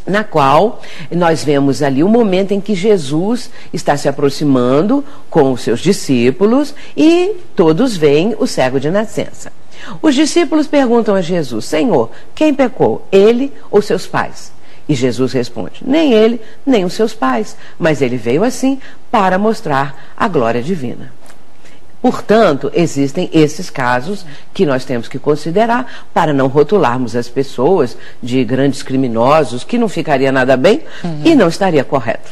na 0.06 0.24
qual 0.24 0.82
nós 1.12 1.44
vemos 1.44 1.82
ali 1.82 2.04
o 2.04 2.10
momento 2.10 2.52
em 2.52 2.62
que 2.62 2.76
Jesus 2.76 3.50
está 3.74 3.96
se 3.96 4.08
aproximando 4.08 5.04
com 5.30 5.52
os 5.52 5.62
seus 5.62 5.80
discípulos 5.80 6.74
e 6.96 7.36
todos 7.56 7.96
veem 7.96 8.36
o 8.40 8.48
cego 8.48 8.80
de 8.80 8.90
nascença. 8.90 9.52
Os 10.02 10.16
discípulos 10.16 10.68
perguntam 10.68 11.16
a 11.16 11.22
Jesus: 11.22 11.66
Senhor, 11.66 12.10
quem 12.36 12.54
pecou, 12.54 13.06
ele 13.12 13.54
ou 13.72 13.82
seus 13.82 14.06
pais? 14.06 14.52
E 14.88 14.96
Jesus 14.96 15.34
responde: 15.34 15.82
Nem 15.86 16.14
ele, 16.14 16.42
nem 16.66 16.84
os 16.84 16.94
seus 16.94 17.14
pais, 17.14 17.56
mas 17.78 18.02
ele 18.02 18.18
veio 18.18 18.44
assim 18.44 18.80
para 19.12 19.38
mostrar 19.38 20.14
a 20.18 20.28
glória 20.28 20.62
divina. 20.62 21.19
Portanto, 22.02 22.72
existem 22.74 23.30
esses 23.34 23.70
casos 23.70 24.26
que 24.54 24.66
nós 24.66 24.86
temos 24.86 25.08
que 25.08 25.20
considerar 25.20 26.08
para 26.14 26.32
não 26.34 26.48
rotularmos 26.48 27.16
as 27.16 27.28
pessoas 27.28 27.98
de 28.24 28.44
grandes 28.46 28.82
criminosos, 28.82 29.66
que 29.66 29.78
não 29.78 29.90
ficaria 29.90 30.32
nada 30.32 30.56
bem 30.56 30.82
uhum. 31.04 31.22
e 31.26 31.36
não 31.36 31.50
estaria 31.50 31.84
correto. 31.84 32.30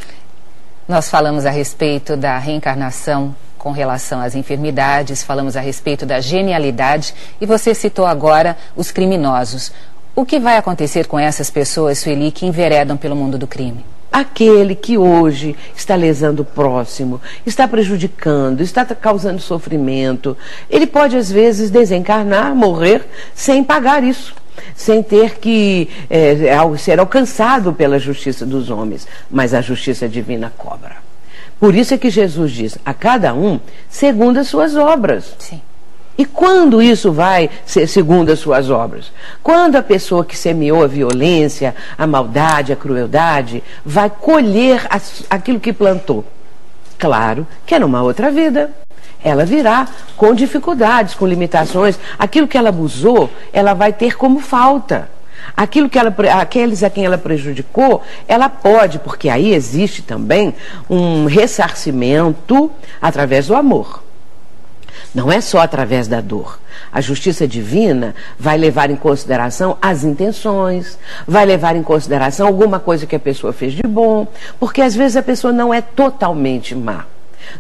Nós 0.87 1.09
falamos 1.09 1.45
a 1.45 1.49
respeito 1.49 2.15
da 2.15 2.37
reencarnação 2.37 3.35
com 3.57 3.71
relação 3.71 4.21
às 4.21 4.35
enfermidades, 4.35 5.21
falamos 5.21 5.57
a 5.57 5.59
respeito 5.59 6.05
da 6.05 6.21
genialidade 6.21 7.13
e 7.41 7.45
você 7.45 7.75
citou 7.75 8.05
agora 8.05 8.55
os 8.73 8.89
criminosos. 8.89 9.73
O 10.15 10.25
que 10.25 10.39
vai 10.39 10.55
acontecer 10.55 11.07
com 11.07 11.19
essas 11.19 11.49
pessoas, 11.49 11.99
Sueli, 11.99 12.31
que 12.31 12.45
enveredam 12.45 12.95
pelo 12.95 13.15
mundo 13.17 13.37
do 13.37 13.45
crime? 13.45 13.85
Aquele 14.11 14.75
que 14.75 14.97
hoje 14.97 15.55
está 15.75 15.95
lesando 15.95 16.41
o 16.41 16.45
próximo, 16.45 17.21
está 17.45 17.67
prejudicando, 17.67 18.61
está 18.61 18.85
causando 18.85 19.41
sofrimento, 19.41 20.37
ele 20.69 20.87
pode 20.87 21.15
às 21.15 21.31
vezes 21.31 21.69
desencarnar, 21.69 22.55
morrer 22.55 23.05
sem 23.33 23.63
pagar 23.63 24.03
isso. 24.03 24.33
Sem 24.75 25.03
ter 25.03 25.37
que 25.37 25.87
é, 26.09 26.35
ser 26.79 26.99
alcançado 26.99 27.73
pela 27.73 27.99
justiça 27.99 28.43
dos 28.43 28.71
homens, 28.71 29.07
mas 29.29 29.53
a 29.53 29.61
justiça 29.61 30.09
divina 30.09 30.51
cobra. 30.57 30.97
Por 31.59 31.75
isso 31.75 31.93
é 31.93 31.97
que 31.97 32.09
Jesus 32.09 32.51
diz: 32.51 32.77
a 32.83 32.91
cada 32.91 33.35
um 33.35 33.59
segundo 33.87 34.39
as 34.39 34.47
suas 34.47 34.75
obras. 34.75 35.35
Sim. 35.37 35.61
E 36.17 36.25
quando 36.25 36.81
isso 36.81 37.11
vai 37.11 37.49
ser 37.65 37.87
segundo 37.87 38.31
as 38.31 38.39
suas 38.39 38.71
obras? 38.71 39.11
Quando 39.43 39.75
a 39.75 39.83
pessoa 39.83 40.25
que 40.25 40.35
semeou 40.35 40.83
a 40.83 40.87
violência, 40.87 41.75
a 41.95 42.07
maldade, 42.07 42.73
a 42.73 42.75
crueldade, 42.75 43.63
vai 43.85 44.09
colher 44.09 44.87
aquilo 45.29 45.59
que 45.59 45.71
plantou? 45.71 46.25
Claro 46.97 47.45
que 47.65 47.75
é 47.75 47.79
numa 47.79 48.01
outra 48.01 48.31
vida. 48.31 48.71
Ela 49.23 49.45
virá 49.45 49.87
com 50.15 50.33
dificuldades, 50.33 51.13
com 51.13 51.27
limitações. 51.27 51.99
Aquilo 52.17 52.47
que 52.47 52.57
ela 52.57 52.69
abusou, 52.69 53.29
ela 53.53 53.75
vai 53.75 53.93
ter 53.93 54.17
como 54.17 54.39
falta. 54.39 55.09
Aquilo 55.55 55.87
que 55.87 55.99
ela, 55.99 56.13
aqueles 56.39 56.83
a 56.83 56.89
quem 56.89 57.05
ela 57.05 57.17
prejudicou, 57.17 58.01
ela 58.27 58.49
pode, 58.49 58.97
porque 58.99 59.29
aí 59.29 59.53
existe 59.53 60.01
também 60.01 60.53
um 60.89 61.25
ressarcimento 61.25 62.71
através 62.99 63.47
do 63.47 63.55
amor. 63.55 64.06
Não 65.13 65.31
é 65.31 65.41
só 65.41 65.59
através 65.59 66.07
da 66.07 66.21
dor. 66.21 66.59
A 66.91 67.01
justiça 67.01 67.47
divina 67.47 68.13
vai 68.37 68.57
levar 68.57 68.89
em 68.89 68.95
consideração 68.95 69.77
as 69.81 70.03
intenções, 70.03 70.97
vai 71.27 71.45
levar 71.45 71.75
em 71.75 71.83
consideração 71.83 72.45
alguma 72.45 72.79
coisa 72.79 73.05
que 73.05 73.15
a 73.15 73.19
pessoa 73.19 73.51
fez 73.51 73.73
de 73.73 73.83
bom, 73.83 74.27
porque 74.59 74.81
às 74.81 74.95
vezes 74.95 75.17
a 75.17 75.23
pessoa 75.23 75.51
não 75.51 75.73
é 75.73 75.81
totalmente 75.81 76.75
má. 76.75 77.05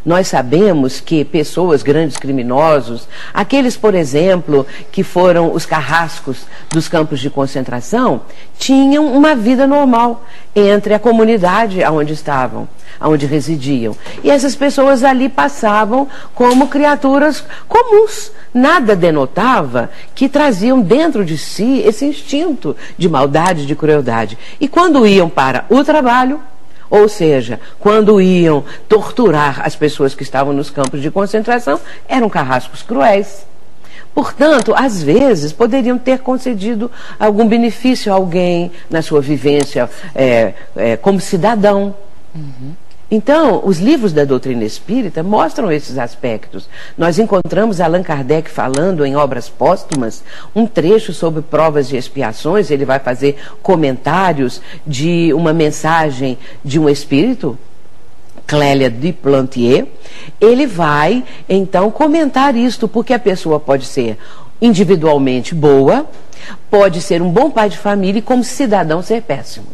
Nós 0.05 0.27
sabemos 0.27 0.99
que 0.99 1.25
pessoas, 1.25 1.83
grandes 1.83 2.17
criminosos, 2.17 3.07
aqueles, 3.33 3.75
por 3.77 3.95
exemplo, 3.95 4.65
que 4.91 5.03
foram 5.03 5.53
os 5.53 5.65
carrascos 5.65 6.45
dos 6.69 6.87
campos 6.87 7.19
de 7.19 7.29
concentração, 7.29 8.21
tinham 8.57 9.05
uma 9.07 9.35
vida 9.35 9.67
normal 9.67 10.25
entre 10.55 10.93
a 10.93 10.99
comunidade 10.99 11.83
onde 11.83 12.13
estavam 12.13 12.67
onde 12.99 13.25
residiam. 13.25 13.95
E 14.23 14.31
essas 14.31 14.55
pessoas 14.55 15.03
ali 15.03 15.29
passavam 15.29 16.07
como 16.33 16.67
criaturas 16.67 17.43
comuns. 17.67 18.31
Nada 18.53 18.95
denotava 18.95 19.89
que 20.15 20.27
traziam 20.27 20.81
dentro 20.81 21.23
de 21.23 21.37
si 21.37 21.79
esse 21.79 22.05
instinto 22.05 22.75
de 22.97 23.07
maldade, 23.07 23.65
de 23.65 23.75
crueldade. 23.75 24.37
E 24.59 24.67
quando 24.67 25.05
iam 25.05 25.29
para 25.29 25.65
o 25.69 25.83
trabalho, 25.83 26.39
ou 26.89 27.07
seja, 27.09 27.59
quando 27.79 28.21
iam 28.21 28.63
torturar 28.87 29.61
as 29.65 29.75
pessoas 29.75 30.15
que 30.15 30.23
estavam 30.23 30.53
nos 30.53 30.69
campos 30.69 31.01
de 31.01 31.11
concentração, 31.11 31.79
eram 32.07 32.29
carrascos 32.29 32.81
cruéis. 32.81 33.45
Portanto, 34.13 34.73
às 34.75 35.03
vezes, 35.03 35.53
poderiam 35.53 35.97
ter 35.97 36.19
concedido 36.19 36.89
algum 37.19 37.47
benefício 37.47 38.11
a 38.11 38.15
alguém 38.15 38.71
na 38.89 39.01
sua 39.01 39.21
vivência 39.21 39.89
é, 40.15 40.53
é, 40.75 40.97
como 40.97 41.19
cidadão. 41.19 41.93
Uhum. 42.33 42.73
Então, 43.09 43.61
os 43.63 43.79
livros 43.79 44.11
da 44.11 44.25
doutrina 44.25 44.65
espírita 44.65 45.23
mostram 45.23 45.71
esses 45.71 45.97
aspectos. 45.97 46.67
Nós 46.97 47.17
encontramos 47.17 47.79
Allan 47.79 48.03
Kardec 48.03 48.49
falando 48.49 49.05
em 49.05 49.15
obras 49.15 49.47
póstumas 49.47 50.23
um 50.53 50.67
trecho 50.67 51.13
sobre 51.13 51.41
provas 51.41 51.87
de 51.87 51.95
expiações. 51.95 52.69
Ele 52.69 52.83
vai 52.83 52.99
fazer 52.99 53.37
comentários 53.61 54.61
de 54.85 55.33
uma 55.33 55.53
mensagem 55.53 56.37
de 56.65 56.77
um 56.77 56.89
espírito, 56.89 57.57
Clélia 58.45 58.89
de 58.89 59.13
Plantier. 59.13 59.87
Ele 60.41 60.67
vai, 60.67 61.23
então, 61.47 61.89
comentar 61.89 62.57
isto, 62.57 62.89
porque 62.89 63.13
a 63.13 63.19
pessoa 63.19 63.57
pode 63.57 63.85
ser 63.85 64.17
individualmente 64.61 65.55
boa, 65.55 66.05
pode 66.69 66.99
ser 66.99 67.21
um 67.21 67.29
bom 67.29 67.49
pai 67.49 67.69
de 67.69 67.77
família 67.77 68.19
e, 68.19 68.21
como 68.21 68.43
cidadão, 68.43 69.01
ser 69.01 69.21
péssimo. 69.21 69.67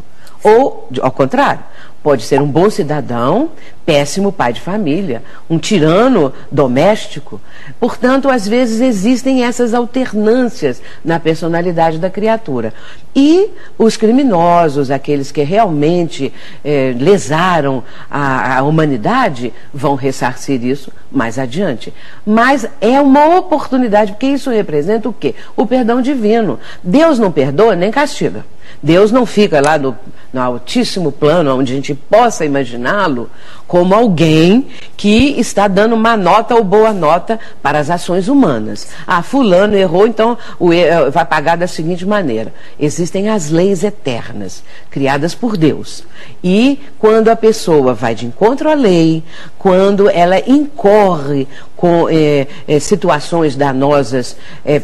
Ou, 0.43 0.89
ao 1.01 1.11
contrário, 1.11 1.61
Pode 2.03 2.23
ser 2.23 2.41
um 2.41 2.47
bom 2.47 2.69
cidadão, 2.69 3.51
péssimo 3.85 4.31
pai 4.31 4.53
de 4.53 4.61
família, 4.61 5.23
um 5.49 5.57
tirano 5.57 6.33
doméstico. 6.51 7.39
Portanto, 7.79 8.29
às 8.29 8.47
vezes 8.47 8.81
existem 8.81 9.43
essas 9.43 9.73
alternâncias 9.73 10.81
na 11.03 11.19
personalidade 11.19 11.97
da 11.97 12.09
criatura. 12.09 12.73
E 13.15 13.49
os 13.77 13.95
criminosos, 13.97 14.89
aqueles 14.89 15.31
que 15.31 15.43
realmente 15.43 16.33
eh, 16.63 16.95
lesaram 16.97 17.83
a, 18.09 18.57
a 18.57 18.63
humanidade, 18.63 19.53
vão 19.73 19.95
ressarcir 19.95 20.63
isso 20.63 20.91
mais 21.11 21.37
adiante. 21.37 21.93
Mas 22.25 22.67
é 22.81 22.99
uma 22.99 23.37
oportunidade, 23.37 24.13
porque 24.13 24.27
isso 24.27 24.49
representa 24.49 25.07
o 25.07 25.13
quê? 25.13 25.35
O 25.55 25.65
perdão 25.65 26.01
divino. 26.01 26.59
Deus 26.83 27.19
não 27.19 27.31
perdoa 27.31 27.75
nem 27.75 27.91
castiga. 27.91 28.45
Deus 28.81 29.11
não 29.11 29.25
fica 29.25 29.61
lá 29.61 29.77
no, 29.77 29.95
no 30.31 30.41
altíssimo 30.41 31.11
plano, 31.11 31.55
onde 31.55 31.71
a 31.71 31.75
gente 31.75 31.93
possa 31.93 32.43
imaginá-lo, 32.43 33.29
como 33.73 33.95
alguém 33.95 34.67
que 34.95 35.33
está 35.39 35.67
dando 35.67 35.95
uma 35.95 36.15
nota 36.15 36.53
ou 36.53 36.63
boa 36.63 36.93
nota 36.93 37.39
para 37.59 37.79
as 37.79 37.89
ações 37.89 38.27
humanas. 38.27 38.87
Ah, 39.07 39.23
fulano 39.23 39.75
errou, 39.75 40.05
então 40.05 40.37
eh, 40.71 41.09
vai 41.09 41.25
pagar 41.25 41.57
da 41.57 41.65
seguinte 41.65 42.05
maneira. 42.05 42.53
Existem 42.79 43.29
as 43.29 43.49
leis 43.49 43.83
eternas, 43.83 44.63
criadas 44.91 45.33
por 45.33 45.57
Deus. 45.57 46.03
E 46.43 46.81
quando 46.99 47.29
a 47.29 47.35
pessoa 47.35 47.95
vai 47.95 48.13
de 48.13 48.27
encontro 48.27 48.69
à 48.69 48.75
lei, 48.75 49.23
quando 49.57 50.07
ela 50.07 50.37
incorre 50.47 51.47
com 51.75 52.07
eh, 52.11 52.45
eh, 52.67 52.79
situações 52.79 53.55
danosas 53.55 54.37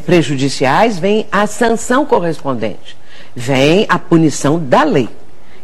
prejudiciais, 0.03 0.97
vem 0.97 1.27
a 1.31 1.45
sanção 1.45 2.07
correspondente 2.07 2.97
vem 3.35 3.85
a 3.87 3.99
punição 3.99 4.57
da 4.59 4.83
lei, 4.83 5.07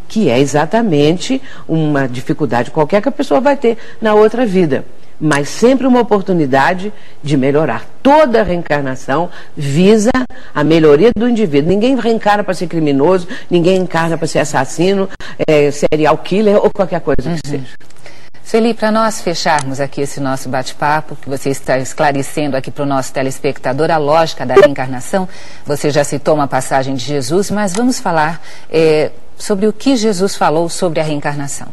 que 0.08 0.30
é 0.30 0.40
exatamente 0.40 1.42
uma 1.68 2.08
dificuldade 2.08 2.72
qualquer 2.72 3.02
que 3.02 3.10
a 3.10 3.12
pessoa 3.12 3.40
vai 3.40 3.56
ter 3.56 3.78
na 4.02 4.14
outra 4.14 4.46
vida. 4.46 4.86
Mas 5.20 5.48
sempre 5.48 5.88
uma 5.88 6.02
oportunidade 6.02 6.92
de 7.24 7.38
melhorar. 7.38 7.86
Toda 8.04 8.44
reencarnação 8.44 9.30
visa 9.56 10.12
a 10.54 10.64
melhoria 10.64 11.12
do 11.16 11.30
indivíduo. 11.30 11.70
Ninguém 11.70 11.98
reencarna 11.98 12.44
para 12.44 12.54
ser 12.54 12.68
criminoso, 12.68 13.28
ninguém 13.50 13.78
encarna 13.78 14.18
para 14.18 14.28
ser 14.28 14.40
assassino, 14.40 15.10
é, 15.48 15.72
serial 15.72 16.18
killer 16.18 16.58
ou 16.58 16.70
qualquer 16.70 17.00
coisa 17.00 17.30
uhum. 17.30 17.36
que 17.38 17.50
seja. 17.50 17.76
Felipe, 18.46 18.80
para 18.80 18.92
nós 18.92 19.22
fecharmos 19.22 19.80
aqui 19.80 20.02
esse 20.02 20.20
nosso 20.20 20.48
bate-papo, 20.48 21.16
que 21.16 21.28
você 21.28 21.50
está 21.50 21.80
esclarecendo 21.80 22.56
aqui 22.56 22.70
para 22.70 22.84
o 22.84 22.86
nosso 22.86 23.12
telespectador 23.12 23.90
a 23.90 23.98
lógica 23.98 24.46
da 24.46 24.54
reencarnação, 24.54 25.28
você 25.66 25.90
já 25.90 26.04
citou 26.04 26.36
uma 26.36 26.48
passagem 26.48 26.94
de 26.94 27.04
Jesus, 27.04 27.50
mas 27.50 27.74
vamos 27.74 28.00
falar 28.00 28.40
é, 28.70 29.12
sobre 29.38 29.68
o 29.68 29.74
que 29.74 29.96
Jesus 29.96 30.36
falou 30.36 30.70
sobre 30.70 31.00
a 31.00 31.04
reencarnação. 31.04 31.68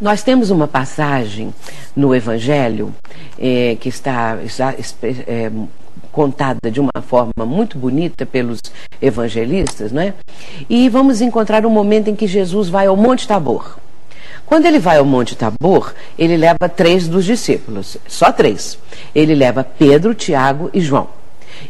Nós 0.00 0.22
temos 0.22 0.50
uma 0.50 0.68
passagem 0.68 1.54
no 1.94 2.14
Evangelho 2.14 2.94
é, 3.38 3.76
que 3.80 3.88
está, 3.88 4.38
está 4.42 4.74
é, 5.26 5.50
contada 6.12 6.70
de 6.70 6.80
uma 6.80 7.02
forma 7.06 7.46
muito 7.46 7.78
bonita 7.78 8.26
pelos 8.26 8.60
evangelistas, 9.00 9.92
não 9.92 10.02
é? 10.02 10.14
E 10.68 10.88
vamos 10.88 11.20
encontrar 11.20 11.64
um 11.66 11.70
momento 11.70 12.08
em 12.08 12.16
que 12.16 12.26
Jesus 12.26 12.68
vai 12.68 12.86
ao 12.86 12.96
Monte 12.96 13.26
Tabor. 13.26 13.78
Quando 14.44 14.66
ele 14.66 14.78
vai 14.78 14.98
ao 14.98 15.04
Monte 15.04 15.34
Tabor, 15.34 15.92
ele 16.18 16.36
leva 16.36 16.68
três 16.68 17.08
dos 17.08 17.24
discípulos, 17.24 17.96
só 18.06 18.30
três. 18.30 18.78
Ele 19.14 19.34
leva 19.34 19.64
Pedro, 19.64 20.14
Tiago 20.14 20.70
e 20.72 20.80
João. 20.80 21.08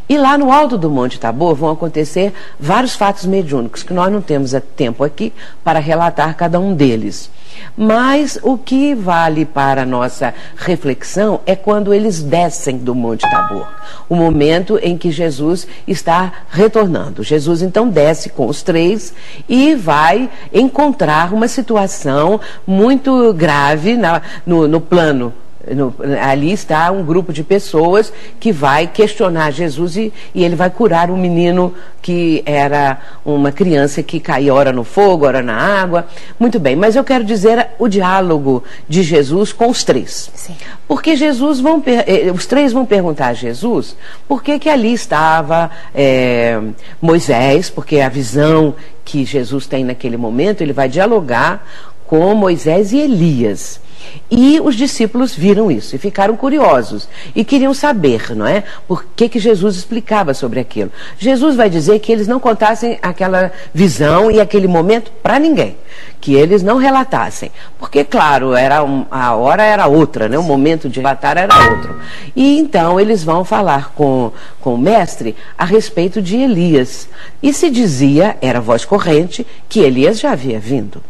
E 0.07 0.17
lá 0.17 0.37
no 0.37 0.51
alto 0.51 0.77
do 0.77 0.89
Monte 0.89 1.19
Tabor 1.19 1.55
vão 1.55 1.71
acontecer 1.71 2.33
vários 2.59 2.95
fatos 2.95 3.25
mediúnicos, 3.25 3.83
que 3.83 3.93
nós 3.93 4.11
não 4.11 4.21
temos 4.21 4.53
tempo 4.75 5.03
aqui 5.03 5.33
para 5.63 5.79
relatar 5.79 6.35
cada 6.35 6.59
um 6.59 6.73
deles. 6.73 7.29
Mas 7.75 8.39
o 8.41 8.57
que 8.57 8.93
vale 8.93 9.45
para 9.45 9.81
a 9.81 9.85
nossa 9.85 10.33
reflexão 10.55 11.41
é 11.45 11.55
quando 11.55 11.93
eles 11.93 12.21
descem 12.21 12.77
do 12.77 12.95
Monte 12.95 13.29
Tabor, 13.29 13.67
o 14.07 14.15
momento 14.15 14.79
em 14.81 14.97
que 14.97 15.11
Jesus 15.11 15.67
está 15.87 16.31
retornando. 16.49 17.23
Jesus 17.23 17.61
então 17.61 17.89
desce 17.89 18.29
com 18.29 18.47
os 18.47 18.61
três 18.61 19.13
e 19.47 19.75
vai 19.75 20.29
encontrar 20.53 21.33
uma 21.33 21.47
situação 21.47 22.39
muito 22.65 23.33
grave 23.33 23.95
na, 23.95 24.21
no, 24.45 24.67
no 24.67 24.81
plano 24.81 25.33
no, 25.75 25.93
ali 26.21 26.51
está 26.51 26.91
um 26.91 27.03
grupo 27.03 27.33
de 27.33 27.43
pessoas 27.43 28.11
que 28.39 28.51
vai 28.51 28.87
questionar 28.87 29.51
Jesus 29.51 29.97
e, 29.97 30.13
e, 30.33 30.43
ele 30.43 30.55
vai 30.55 30.69
curar 30.69 31.09
um 31.11 31.17
menino 31.17 31.73
que 32.01 32.41
era 32.45 32.99
uma 33.25 33.51
criança 33.51 34.01
que 34.01 34.19
caía 34.19 34.53
ora 34.53 34.71
no 34.71 34.83
fogo, 34.83 35.25
ora 35.25 35.41
na 35.41 35.55
água. 35.55 36.07
Muito 36.39 36.59
bem, 36.59 36.75
mas 36.75 36.95
eu 36.95 37.03
quero 37.03 37.23
dizer 37.23 37.67
o 37.77 37.87
diálogo 37.87 38.63
de 38.87 39.03
Jesus 39.03 39.51
com 39.51 39.69
os 39.69 39.83
três. 39.83 40.31
Sim. 40.33 40.55
Porque 40.87 41.15
Jesus 41.15 41.59
vão, 41.59 41.83
eh, 41.85 42.31
os 42.33 42.45
três 42.45 42.71
vão 42.71 42.85
perguntar 42.85 43.27
a 43.27 43.33
Jesus 43.33 43.95
por 44.27 44.41
que, 44.41 44.57
que 44.57 44.69
ali 44.69 44.93
estava 44.93 45.69
é, 45.93 46.59
Moisés, 47.01 47.69
porque 47.69 47.99
a 47.99 48.09
visão 48.09 48.73
que 49.03 49.25
Jesus 49.25 49.67
tem 49.67 49.83
naquele 49.83 50.17
momento, 50.17 50.61
ele 50.61 50.73
vai 50.73 50.87
dialogar 50.87 51.65
com 52.05 52.33
Moisés 52.33 52.93
e 52.93 52.99
Elias. 52.99 53.81
E 54.29 54.59
os 54.59 54.75
discípulos 54.75 55.33
viram 55.35 55.71
isso 55.71 55.95
e 55.95 55.99
ficaram 55.99 56.35
curiosos 56.35 57.07
e 57.35 57.43
queriam 57.43 57.73
saber, 57.73 58.35
não 58.35 58.45
é? 58.45 58.63
Por 58.87 59.05
que, 59.15 59.29
que 59.29 59.39
Jesus 59.39 59.75
explicava 59.75 60.33
sobre 60.33 60.59
aquilo. 60.59 60.91
Jesus 61.17 61.55
vai 61.55 61.69
dizer 61.69 61.99
que 61.99 62.11
eles 62.11 62.27
não 62.27 62.39
contassem 62.39 62.99
aquela 63.01 63.51
visão 63.73 64.29
e 64.29 64.39
aquele 64.39 64.67
momento 64.67 65.11
para 65.23 65.39
ninguém, 65.39 65.77
que 66.19 66.35
eles 66.35 66.61
não 66.63 66.77
relatassem, 66.77 67.51
porque 67.79 68.03
claro, 68.03 68.53
era 68.53 68.83
um, 68.83 69.05
a 69.09 69.35
hora 69.35 69.63
era 69.63 69.87
outra, 69.87 70.27
né? 70.27 70.37
O 70.37 70.43
momento 70.43 70.89
de 70.89 70.99
relatar 70.99 71.37
era 71.37 71.53
outro. 71.71 71.99
E 72.35 72.59
então 72.59 72.99
eles 72.99 73.23
vão 73.23 73.43
falar 73.43 73.93
com, 73.93 74.31
com 74.59 74.75
o 74.75 74.77
mestre 74.77 75.35
a 75.57 75.65
respeito 75.65 76.21
de 76.21 76.37
Elias. 76.37 77.09
E 77.41 77.53
se 77.53 77.69
dizia, 77.69 78.37
era 78.41 78.59
voz 78.59 78.85
corrente, 78.85 79.45
que 79.69 79.79
Elias 79.79 80.19
já 80.19 80.31
havia 80.31 80.59
vindo 80.59 81.01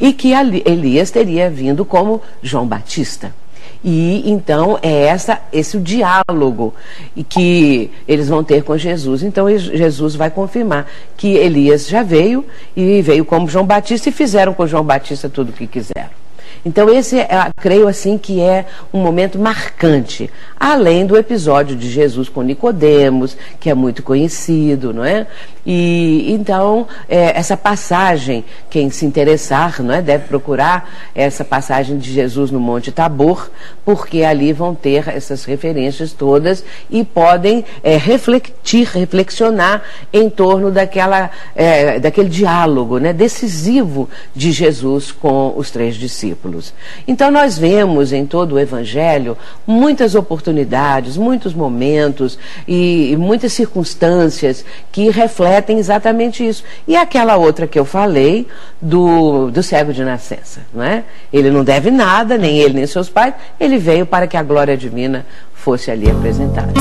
e 0.00 0.12
que 0.12 0.32
Elias 0.64 1.10
teria 1.10 1.50
vindo 1.50 1.84
como 1.84 2.20
João 2.42 2.66
Batista. 2.66 3.32
E 3.84 4.28
então 4.28 4.78
é 4.82 5.04
essa, 5.04 5.40
esse 5.52 5.76
o 5.76 5.80
diálogo 5.80 6.74
que 7.28 7.90
eles 8.08 8.28
vão 8.28 8.42
ter 8.42 8.64
com 8.64 8.76
Jesus. 8.76 9.22
Então 9.22 9.46
Jesus 9.58 10.14
vai 10.14 10.30
confirmar 10.30 10.90
que 11.16 11.34
Elias 11.34 11.86
já 11.86 12.02
veio 12.02 12.44
e 12.76 13.00
veio 13.02 13.24
como 13.24 13.48
João 13.48 13.64
Batista 13.64 14.08
e 14.08 14.12
fizeram 14.12 14.54
com 14.54 14.66
João 14.66 14.84
Batista 14.84 15.28
tudo 15.28 15.50
o 15.50 15.52
que 15.52 15.66
quiseram. 15.66 16.25
Então 16.66 16.90
esse, 16.90 17.16
é, 17.16 17.28
creio 17.58 17.86
assim, 17.86 18.18
que 18.18 18.40
é 18.40 18.66
um 18.92 19.00
momento 19.00 19.38
marcante, 19.38 20.28
além 20.58 21.06
do 21.06 21.16
episódio 21.16 21.76
de 21.76 21.88
Jesus 21.88 22.28
com 22.28 22.42
Nicodemos, 22.42 23.36
que 23.60 23.70
é 23.70 23.74
muito 23.74 24.02
conhecido, 24.02 24.92
não 24.92 25.04
é? 25.04 25.28
E 25.64 26.26
então 26.32 26.88
é, 27.08 27.38
essa 27.38 27.56
passagem, 27.56 28.44
quem 28.68 28.90
se 28.90 29.06
interessar, 29.06 29.80
não 29.80 29.94
é, 29.94 30.02
deve 30.02 30.26
procurar 30.26 30.90
essa 31.14 31.44
passagem 31.44 31.98
de 31.98 32.12
Jesus 32.12 32.50
no 32.50 32.58
Monte 32.58 32.90
Tabor, 32.90 33.48
porque 33.84 34.24
ali 34.24 34.52
vão 34.52 34.74
ter 34.74 35.08
essas 35.08 35.44
referências 35.44 36.12
todas 36.12 36.64
e 36.90 37.04
podem 37.04 37.64
é, 37.84 37.96
refletir, 37.96 38.88
reflexionar 38.88 39.84
em 40.12 40.28
torno 40.28 40.72
daquela, 40.72 41.30
é, 41.54 42.00
daquele 42.00 42.28
diálogo, 42.28 42.98
né, 42.98 43.12
decisivo 43.12 44.08
de 44.34 44.50
Jesus 44.50 45.12
com 45.12 45.54
os 45.56 45.70
três 45.70 45.94
discípulos. 46.56 46.74
Então 47.06 47.30
nós 47.30 47.58
vemos 47.58 48.12
em 48.12 48.26
todo 48.26 48.54
o 48.54 48.58
Evangelho 48.58 49.36
muitas 49.66 50.14
oportunidades, 50.14 51.16
muitos 51.16 51.54
momentos 51.54 52.38
e, 52.66 53.12
e 53.12 53.16
muitas 53.16 53.52
circunstâncias 53.52 54.64
que 54.90 55.10
refletem 55.10 55.78
exatamente 55.78 56.46
isso. 56.46 56.64
E 56.86 56.96
aquela 56.96 57.36
outra 57.36 57.66
que 57.66 57.78
eu 57.78 57.84
falei 57.84 58.46
do, 58.80 59.50
do 59.50 59.62
cego 59.62 59.92
de 59.92 60.04
nascença, 60.04 60.60
né? 60.72 61.04
Ele 61.32 61.50
não 61.50 61.64
deve 61.64 61.90
nada, 61.90 62.36
nem 62.38 62.58
ele 62.58 62.74
nem 62.74 62.86
seus 62.86 63.08
pais, 63.08 63.34
ele 63.58 63.78
veio 63.78 64.06
para 64.06 64.26
que 64.26 64.36
a 64.36 64.42
glória 64.42 64.76
divina 64.76 65.26
fosse 65.54 65.90
ali 65.90 66.10
apresentada. 66.10 66.72